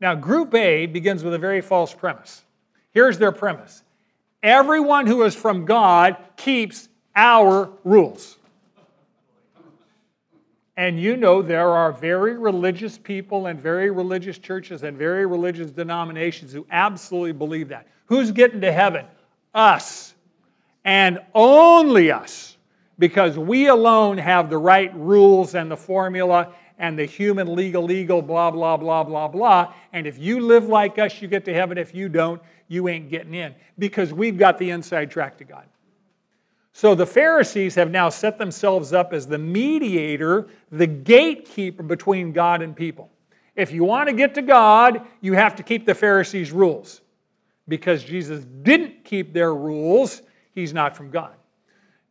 [0.00, 2.44] Now, Group A begins with a very false premise.
[2.92, 3.82] Here's their premise
[4.44, 8.37] everyone who is from God keeps our rules.
[10.78, 15.70] And you know there are very religious people and very religious churches and very religious
[15.70, 17.86] denominations who absolutely believe that.
[18.06, 19.04] Who's getting to heaven?
[19.54, 20.14] us.
[20.84, 22.56] And only us.
[22.98, 28.22] Because we alone have the right rules and the formula and the human legal legal
[28.22, 29.72] blah blah blah blah blah.
[29.92, 31.78] And if you live like us you get to heaven.
[31.78, 33.54] If you don't you ain't getting in.
[33.78, 35.66] Because we've got the inside track to god
[36.72, 42.62] so the pharisees have now set themselves up as the mediator the gatekeeper between god
[42.62, 43.10] and people
[43.56, 47.00] if you want to get to god you have to keep the pharisees rules
[47.68, 50.22] because Jesus didn't keep their rules,
[50.54, 51.34] he's not from God.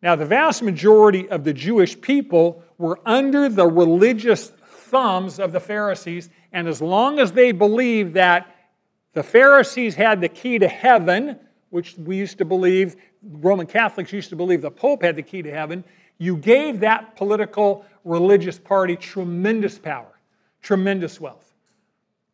[0.02, 5.60] Now, the vast majority of the Jewish people were under the religious thumbs of the
[5.60, 8.56] Pharisees, and as long as they believed that
[9.14, 11.40] the Pharisees had the key to heaven,
[11.72, 12.96] which we used to believe,
[13.30, 15.84] Roman Catholics used to believe the Pope had the key to heaven,
[16.18, 20.20] you gave that political religious party tremendous power,
[20.62, 21.54] tremendous wealth.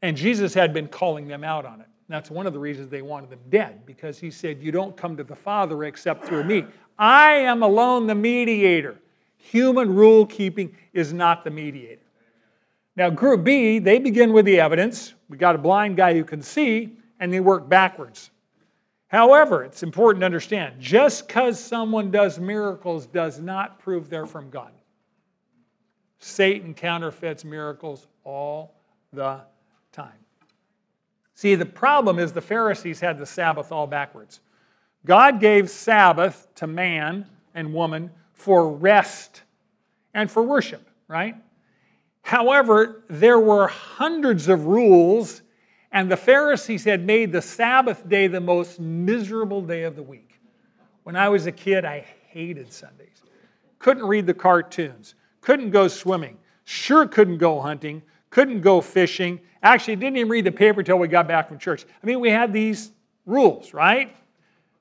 [0.02, 1.88] And Jesus had been calling them out on it.
[2.10, 5.18] That's one of the reasons they wanted them dead, because he said, You don't come
[5.18, 6.66] to the Father except through me.
[7.00, 8.98] I am alone the mediator.
[9.38, 12.02] Human rule keeping is not the mediator.
[12.96, 15.16] Now, group B, they begin with the evidence.
[15.28, 18.30] We got a blind guy who can see, and they work backwards.
[19.14, 24.50] However, it's important to understand just because someone does miracles does not prove they're from
[24.50, 24.72] God.
[26.18, 28.74] Satan counterfeits miracles all
[29.12, 29.42] the
[29.92, 30.18] time.
[31.36, 34.40] See, the problem is the Pharisees had the Sabbath all backwards.
[35.06, 39.44] God gave Sabbath to man and woman for rest
[40.16, 41.36] and for worship, right?
[42.24, 45.43] However, there were hundreds of rules,
[45.94, 50.42] and the Pharisees had made the Sabbath day the most miserable day of the week.
[51.04, 53.22] When I was a kid, I hated Sundays.
[53.80, 59.96] Couldn't read the cartoons, couldn't go swimming, sure couldn't go hunting, couldn't go fishing, Actually,
[59.96, 61.86] didn't even read the paper until we got back from church.
[62.04, 62.92] I mean, we had these
[63.26, 64.14] rules, right?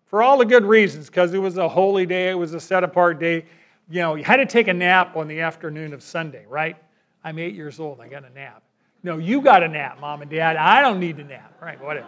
[0.06, 2.82] For all the good reasons, because it was a holy day, it was a set
[2.82, 3.46] apart day.
[3.88, 6.76] You know, you had to take a nap on the afternoon of Sunday, right?
[7.22, 8.64] I'm eight years old, I got a nap.
[9.02, 10.56] No, you got a nap, mom and dad.
[10.56, 11.56] I don't need a nap.
[11.60, 12.06] Right, whatever.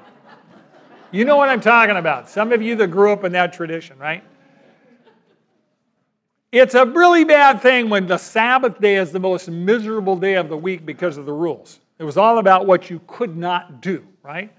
[1.11, 2.29] You know what I'm talking about.
[2.29, 4.25] Some of you that grew up in that tradition, right?
[6.51, 10.49] It's a really bad thing when the Sabbath day is the most miserable day of
[10.49, 11.81] the week because of the rules.
[11.99, 14.53] It was all about what you could not do, right?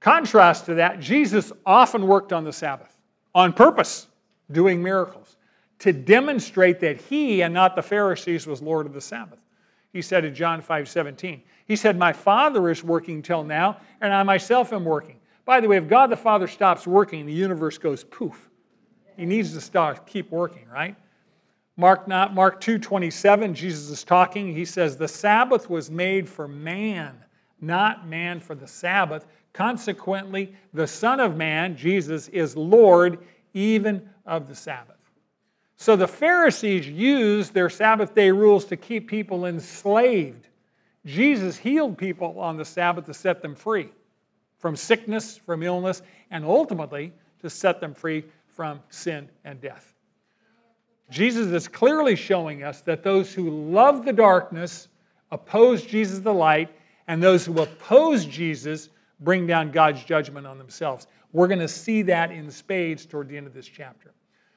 [0.00, 2.94] Contrast to that, Jesus often worked on the Sabbath
[3.34, 4.06] on purpose,
[4.50, 5.36] doing miracles
[5.78, 9.38] to demonstrate that he and not the Pharisees was Lord of the Sabbath.
[9.96, 14.12] He said in John 5 17, He said, My Father is working till now, and
[14.12, 15.16] I myself am working.
[15.46, 18.50] By the way, if God the Father stops working, the universe goes poof.
[19.16, 20.94] He needs to start, keep working, right?
[21.78, 24.54] Mark, not, Mark 2 27, Jesus is talking.
[24.54, 27.16] He says, The Sabbath was made for man,
[27.62, 29.26] not man for the Sabbath.
[29.54, 33.20] Consequently, the Son of Man, Jesus, is Lord
[33.54, 34.95] even of the Sabbath.
[35.76, 40.48] So the Pharisees used their Sabbath day rules to keep people enslaved.
[41.04, 43.90] Jesus healed people on the Sabbath to set them free
[44.58, 49.94] from sickness, from illness, and ultimately to set them free from sin and death.
[51.10, 54.88] Jesus is clearly showing us that those who love the darkness
[55.30, 56.70] oppose Jesus the light,
[57.06, 58.88] and those who oppose Jesus
[59.20, 61.06] bring down God's judgment on themselves.
[61.32, 64.12] We're going to see that in spades toward the end of this chapter.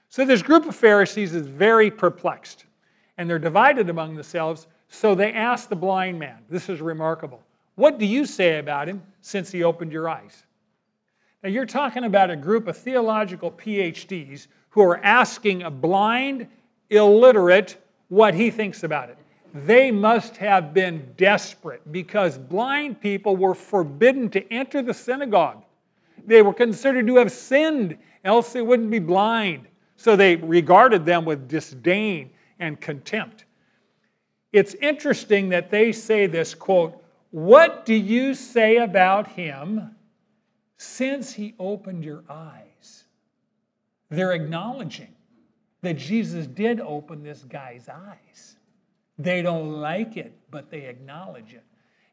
[0.09, 2.65] So, this group of Pharisees is very perplexed,
[3.17, 4.65] and they're divided among themselves.
[4.87, 7.41] So, they ask the blind man, This is remarkable.
[7.75, 10.43] What do you say about him since he opened your eyes?
[11.43, 16.47] Now, you're talking about a group of theological PhDs who are asking a blind,
[16.89, 17.77] illiterate
[18.09, 19.17] what he thinks about it.
[19.53, 25.63] They must have been desperate because blind people were forbidden to enter the synagogue.
[26.25, 29.67] They were considered to have sinned, else they wouldn't be blind.
[29.99, 33.43] So they regarded them with disdain and contempt.
[34.53, 39.93] It's interesting that they say this quote, What do you say about him
[40.77, 43.03] since he opened your eyes?
[44.07, 45.13] They're acknowledging
[45.81, 48.55] that Jesus did open this guy's eyes.
[49.17, 51.65] They don't like it, but they acknowledge it.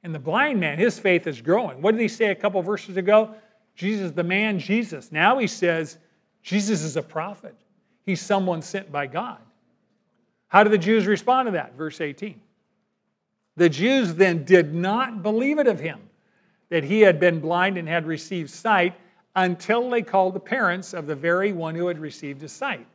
[0.02, 1.80] And the blind man, his faith is growing.
[1.82, 3.36] What did he say a couple verses ago?
[3.76, 5.12] Jesus, the man Jesus.
[5.12, 5.98] Now he says,
[6.42, 7.54] Jesus is a prophet.
[8.06, 9.38] He's someone sent by God.
[10.48, 11.74] How do the Jews respond to that?
[11.74, 12.40] Verse 18.
[13.56, 15.98] The Jews then did not believe it of him
[16.68, 18.94] that he had been blind and had received sight
[19.34, 22.86] until they called the parents of the very one who had received his sight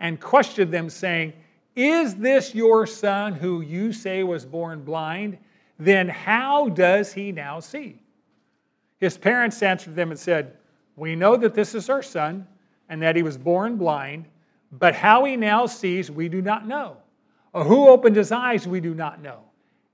[0.00, 1.32] and questioned them, saying,
[1.74, 5.38] Is this your son who you say was born blind?
[5.78, 8.00] Then how does he now see?
[8.98, 10.56] His parents answered them and said,
[10.96, 12.46] We know that this is our son
[12.88, 14.26] and that he was born blind,
[14.72, 16.96] but how he now sees, we do not know.
[17.52, 19.40] Or who opened his eyes, we do not know.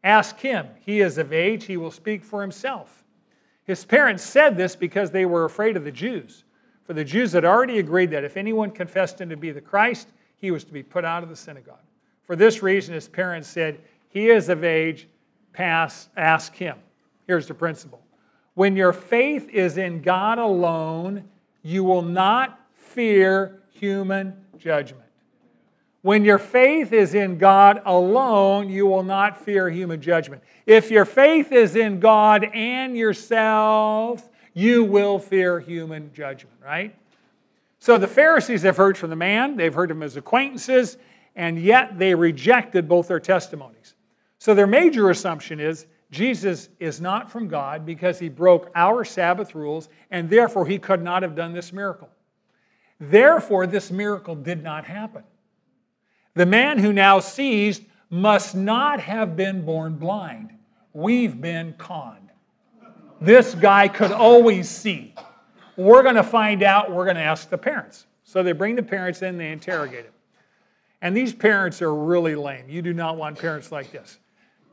[0.02, 0.66] Ask him.
[0.80, 3.04] He is of age, he will speak for himself.
[3.64, 6.44] His parents said this because they were afraid of the Jews.
[6.84, 10.08] For the Jews had already agreed that if anyone confessed him to be the Christ,
[10.36, 11.78] he was to be put out of the synagogue.
[12.24, 15.08] For this reason, his parents said, He is of age,
[15.54, 16.76] pass, ask him.
[17.26, 18.02] Here's the principle
[18.54, 21.24] when your faith is in God alone,
[21.62, 25.04] you will not fear human judgment.
[26.02, 30.42] When your faith is in God alone, you will not fear human judgment.
[30.66, 36.94] If your faith is in God and yourself, you will fear human judgment, right?
[37.78, 40.98] So the Pharisees have heard from the man, they've heard him as acquaintances,
[41.36, 43.94] and yet they rejected both their testimonies.
[44.38, 49.54] So their major assumption is Jesus is not from God because he broke our Sabbath
[49.54, 52.08] rules, and therefore he could not have done this miracle.
[53.00, 55.24] Therefore, this miracle did not happen.
[56.34, 57.80] The man who now sees
[58.10, 60.52] must not have been born blind.
[60.92, 62.30] We've been conned.
[63.20, 65.14] This guy could always see.
[65.76, 68.06] We're going to find out, we're going to ask the parents.
[68.22, 70.12] So they bring the parents in, they interrogate him.
[71.02, 72.68] And these parents are really lame.
[72.68, 74.18] You do not want parents like this.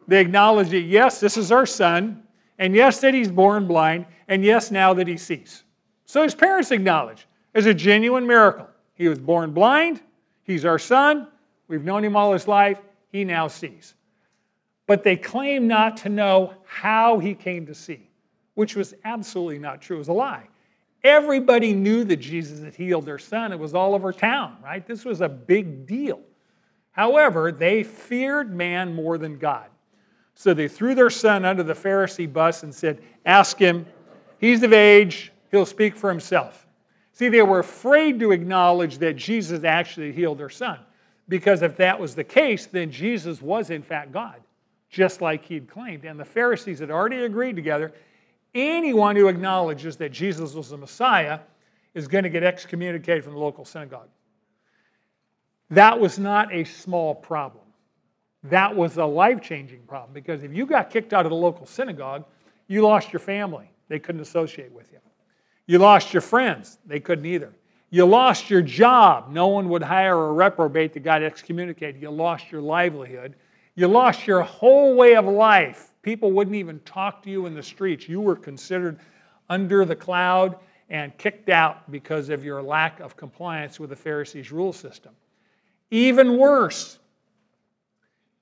[0.07, 2.23] They acknowledge that, yes, this is our son,
[2.59, 5.63] and yes, that he's born blind, and yes, now that he sees.
[6.05, 8.67] So his parents acknowledge it's a genuine miracle.
[8.93, 10.01] He was born blind,
[10.43, 11.27] he's our son,
[11.71, 12.79] We've known him all his life.
[13.13, 13.95] He now sees.
[14.87, 18.09] But they claim not to know how he came to see,
[18.55, 19.95] which was absolutely not true.
[19.95, 20.49] It was a lie.
[21.05, 23.53] Everybody knew that Jesus had healed their son.
[23.53, 24.85] It was all over town, right?
[24.85, 26.19] This was a big deal.
[26.91, 29.67] However, they feared man more than God.
[30.35, 33.85] So they threw their son under the Pharisee bus and said, Ask him.
[34.39, 35.31] He's of age.
[35.51, 36.60] He'll speak for himself.
[37.21, 40.79] See, they were afraid to acknowledge that Jesus actually healed their son.
[41.29, 44.41] Because if that was the case, then Jesus was in fact God,
[44.89, 46.03] just like he'd claimed.
[46.03, 47.93] And the Pharisees had already agreed together
[48.55, 51.41] Anyone who acknowledges that Jesus was the Messiah
[51.93, 54.09] is going to get excommunicated from the local synagogue.
[55.69, 57.65] That was not a small problem.
[58.45, 61.67] That was a life changing problem because if you got kicked out of the local
[61.67, 62.25] synagogue,
[62.67, 63.69] you lost your family.
[63.89, 64.97] They couldn't associate with you.
[65.71, 66.79] You lost your friends.
[66.85, 67.53] They couldn't either.
[67.91, 69.31] You lost your job.
[69.31, 72.01] No one would hire a reprobate that got excommunicated.
[72.01, 73.35] You lost your livelihood.
[73.75, 75.93] You lost your whole way of life.
[76.01, 78.09] People wouldn't even talk to you in the streets.
[78.09, 78.99] You were considered
[79.49, 80.57] under the cloud
[80.89, 85.13] and kicked out because of your lack of compliance with the Pharisees' rule system.
[85.89, 86.99] Even worse,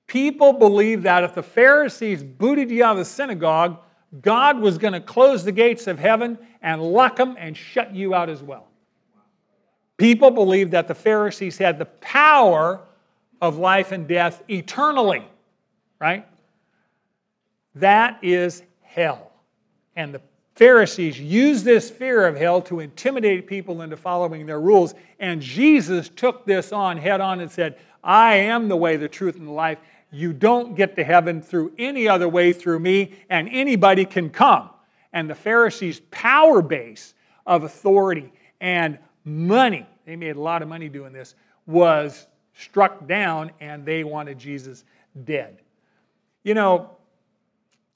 [0.08, 3.78] people believed that if the Pharisees booted you out of the synagogue,
[4.20, 8.14] God was going to close the gates of heaven and lock them and shut you
[8.14, 8.66] out as well.
[9.96, 12.80] People believed that the Pharisees had the power
[13.40, 15.24] of life and death eternally,
[16.00, 16.26] right?
[17.76, 19.30] That is hell.
[19.94, 20.22] And the
[20.54, 24.94] Pharisees used this fear of hell to intimidate people into following their rules.
[25.18, 29.36] And Jesus took this on head on and said, I am the way, the truth,
[29.36, 29.78] and the life.
[30.10, 34.70] You don't get to heaven through any other way through me, and anybody can come.
[35.12, 37.14] And the Pharisees' power base
[37.46, 41.34] of authority and money, they made a lot of money doing this,
[41.66, 44.84] was struck down, and they wanted Jesus
[45.24, 45.58] dead.
[46.42, 46.96] You know,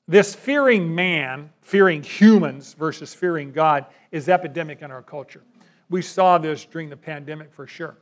[0.06, 5.42] this fearing man, fearing humans versus fearing God, is epidemic in our culture.
[5.90, 7.96] We saw this during the pandemic for sure.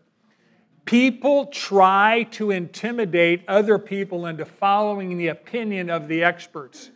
[0.85, 6.91] People try to intimidate other people into following the opinion of the experts,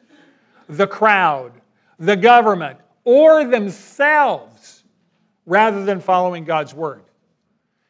[0.68, 1.52] the crowd,
[1.98, 4.84] the government, or themselves
[5.46, 7.02] rather than following God's word.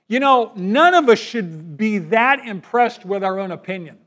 [0.09, 3.99] You know, none of us should be that impressed with our own opinion.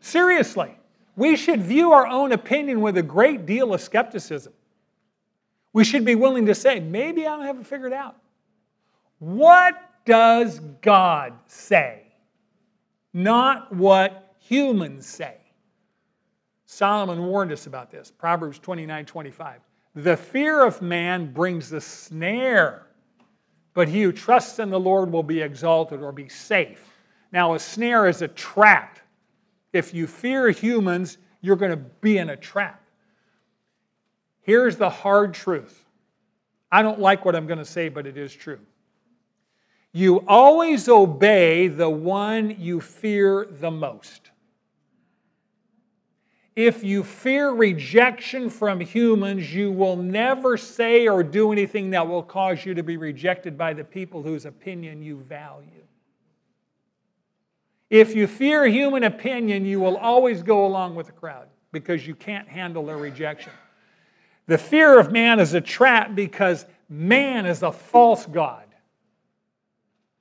[0.00, 0.78] Seriously
[1.18, 4.52] we should view our own opinion with a great deal of skepticism.
[5.72, 8.14] We should be willing to say, maybe I don't have it figured out.
[9.18, 9.74] What
[10.08, 12.00] does God say?
[13.12, 15.36] Not what humans say.
[16.64, 18.10] Solomon warned us about this.
[18.10, 19.60] Proverbs 29 25.
[19.96, 22.86] The fear of man brings a snare,
[23.74, 26.88] but he who trusts in the Lord will be exalted or be safe.
[27.30, 28.98] Now, a snare is a trap
[29.74, 32.82] if you fear humans, you're going to be in a trap.
[34.40, 35.84] Here's the hard truth.
[36.72, 38.60] I don't like what I'm going to say, but it is true.
[39.92, 44.30] You always obey the one you fear the most.
[46.54, 52.22] If you fear rejection from humans, you will never say or do anything that will
[52.22, 55.84] cause you to be rejected by the people whose opinion you value.
[57.90, 62.14] If you fear human opinion, you will always go along with the crowd because you
[62.14, 63.52] can't handle their rejection.
[64.46, 68.64] The fear of man is a trap because man is a false God.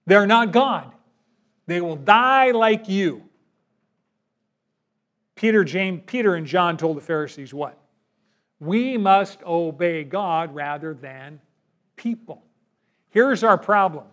[0.07, 0.91] They're not God.
[1.67, 3.23] They will die like you.
[5.35, 7.77] Peter, James, Peter and John told the Pharisees what?
[8.59, 11.39] We must obey God rather than
[11.95, 12.41] people.
[13.11, 14.05] Here's our problem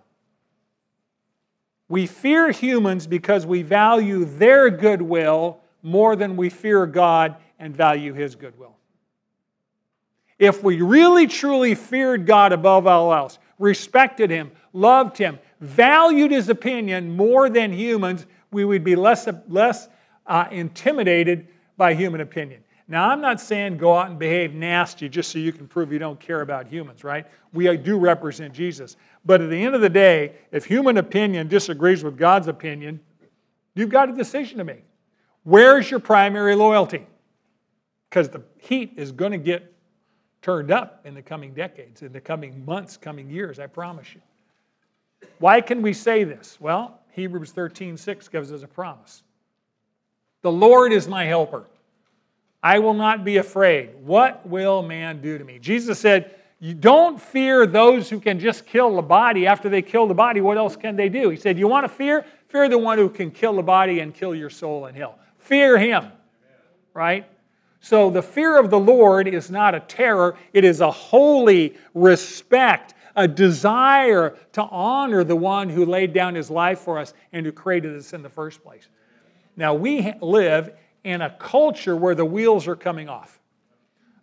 [1.88, 8.12] we fear humans because we value their goodwill more than we fear God and value
[8.12, 8.74] His goodwill.
[10.38, 16.48] If we really truly feared God above all else, respected Him, loved Him, valued His
[16.48, 19.88] opinion more than humans, we would be less, less
[20.26, 22.62] uh, intimidated by human opinion.
[22.86, 25.98] Now, I'm not saying go out and behave nasty just so you can prove you
[25.98, 27.26] don't care about humans, right?
[27.52, 28.96] We do represent Jesus.
[29.24, 33.00] But at the end of the day, if human opinion disagrees with God's opinion,
[33.74, 34.84] you've got a decision to make.
[35.44, 37.06] Where's your primary loyalty?
[38.10, 39.72] Because the heat is going to get
[40.42, 44.20] turned up in the coming decades, in the coming months, coming years, I promise you.
[45.38, 46.58] Why can we say this?
[46.60, 49.22] Well, Hebrews 13 6 gives us a promise.
[50.42, 51.64] The Lord is my helper.
[52.62, 53.90] I will not be afraid.
[54.04, 55.58] What will man do to me?
[55.58, 59.46] Jesus said, You don't fear those who can just kill the body.
[59.46, 61.28] After they kill the body, what else can they do?
[61.28, 62.24] He said, You want to fear?
[62.48, 65.18] Fear the one who can kill the body and kill your soul in hell.
[65.38, 66.10] Fear him,
[66.94, 67.26] right?
[67.80, 72.93] So the fear of the Lord is not a terror, it is a holy respect,
[73.16, 77.52] a desire to honor the one who laid down his life for us and who
[77.52, 78.88] created us in the first place.
[79.56, 83.40] Now, we live in a culture where the wheels are coming off.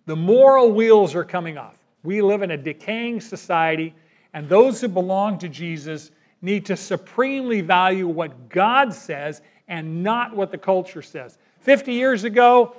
[0.05, 1.77] The moral wheels are coming off.
[2.03, 3.93] We live in a decaying society,
[4.33, 6.11] and those who belong to Jesus
[6.41, 11.37] need to supremely value what God says and not what the culture says.
[11.59, 12.75] 50 years ago,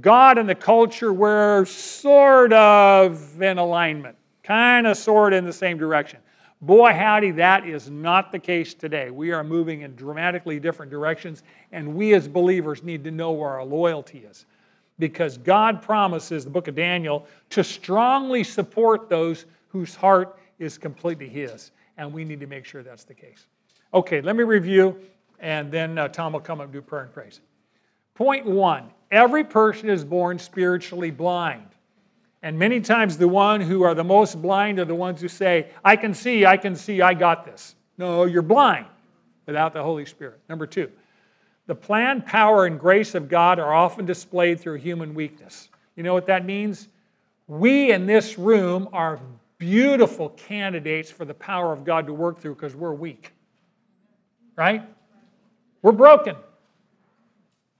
[0.00, 4.16] God and the culture were sort of in alignment,
[4.46, 6.20] kind of sort in the same direction.
[6.62, 9.10] Boy, howdy, that is not the case today.
[9.10, 11.42] We are moving in dramatically different directions,
[11.72, 14.46] and we as believers need to know where our loyalty is.
[14.98, 21.28] Because God promises, the book of Daniel, to strongly support those whose heart is completely
[21.28, 21.72] His.
[21.98, 23.46] And we need to make sure that's the case.
[23.92, 24.98] Okay, let me review,
[25.40, 27.40] and then uh, Tom will come up and do prayer and praise.
[28.14, 31.75] Point one every person is born spiritually blind.
[32.42, 35.70] And many times the one who are the most blind are the ones who say,
[35.84, 37.74] I can see, I can see, I got this.
[37.98, 38.86] No, you're blind
[39.46, 40.40] without the Holy Spirit.
[40.48, 40.90] Number two,
[41.66, 45.68] the plan, power, and grace of God are often displayed through human weakness.
[45.96, 46.88] You know what that means?
[47.48, 49.18] We in this room are
[49.58, 53.32] beautiful candidates for the power of God to work through because we're weak.
[54.54, 54.82] Right?
[55.82, 56.36] We're broken.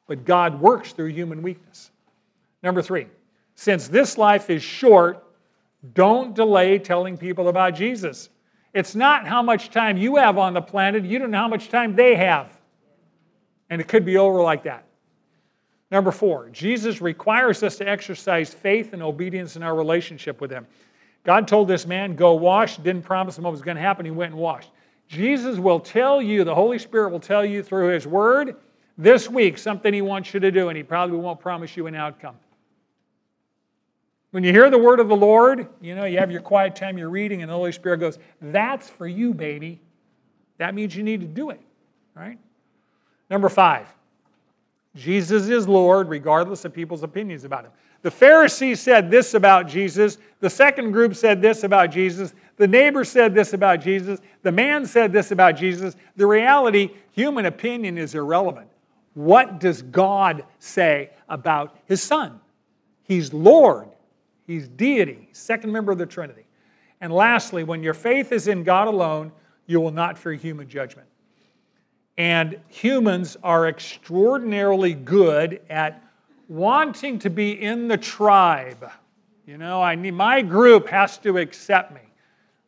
[0.07, 1.91] But God works through human weakness.
[2.63, 3.07] Number three,
[3.57, 5.25] since this life is short,
[5.95, 8.29] don't delay telling people about Jesus.
[8.75, 11.71] It's not how much time you have on the planet, you don't know how much
[11.71, 12.53] time they have.
[13.71, 14.85] And it could be over like that.
[15.91, 20.67] Number four, Jesus requires us to exercise faith and obedience in our relationship with Him.
[21.25, 24.05] God told this man, go wash, didn't promise him what was going to happen.
[24.05, 24.71] He went and washed.
[25.09, 28.57] Jesus will tell you, the Holy Spirit will tell you through His Word
[28.99, 31.95] this week something He wants you to do, and He probably won't promise you an
[31.95, 32.37] outcome.
[34.37, 36.99] When you hear the word of the Lord, you know, you have your quiet time,
[36.99, 39.81] you're reading, and the Holy Spirit goes, That's for you, baby.
[40.59, 41.61] That means you need to do it,
[42.15, 42.39] right?
[43.31, 43.87] Number five,
[44.95, 47.71] Jesus is Lord regardless of people's opinions about him.
[48.03, 50.19] The Pharisees said this about Jesus.
[50.41, 52.35] The second group said this about Jesus.
[52.59, 54.21] The neighbor said this about Jesus.
[54.43, 55.97] The man said this about Jesus.
[56.17, 58.69] The reality, human opinion is irrelevant.
[59.15, 62.39] What does God say about his son?
[63.05, 63.89] He's Lord.
[64.47, 66.47] He's deity, second member of the Trinity.
[67.01, 69.33] And lastly, when your faith is in God alone,
[69.67, 71.09] you will not fear human judgment.
[72.17, 76.03] And humans are extraordinarily good at
[76.49, 78.91] wanting to be in the tribe.
[79.47, 82.01] You know, I need my group has to accept me.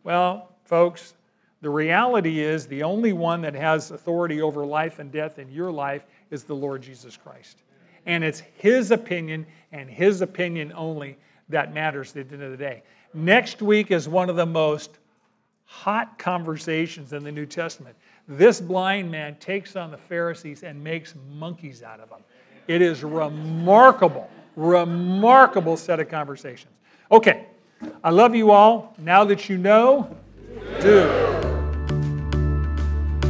[0.05, 1.15] Well, folks,
[1.61, 5.73] the reality is the only one that has authority over life and death in your
[5.73, 7.63] life is the Lord Jesus Christ.
[8.07, 11.17] And it's his opinion and his opinion only
[11.49, 12.83] that matters at the end of the day.
[13.15, 14.99] Next week is one of the most
[15.65, 17.97] hot conversations in the New Testament.
[18.27, 22.21] This blind man takes on the Pharisees and makes monkeys out of them.
[22.67, 26.75] It is remarkable, remarkable set of conversations.
[27.11, 27.47] Okay,
[28.05, 28.95] I love you all.
[28.99, 30.15] Now that you know,
[30.81, 31.48] do.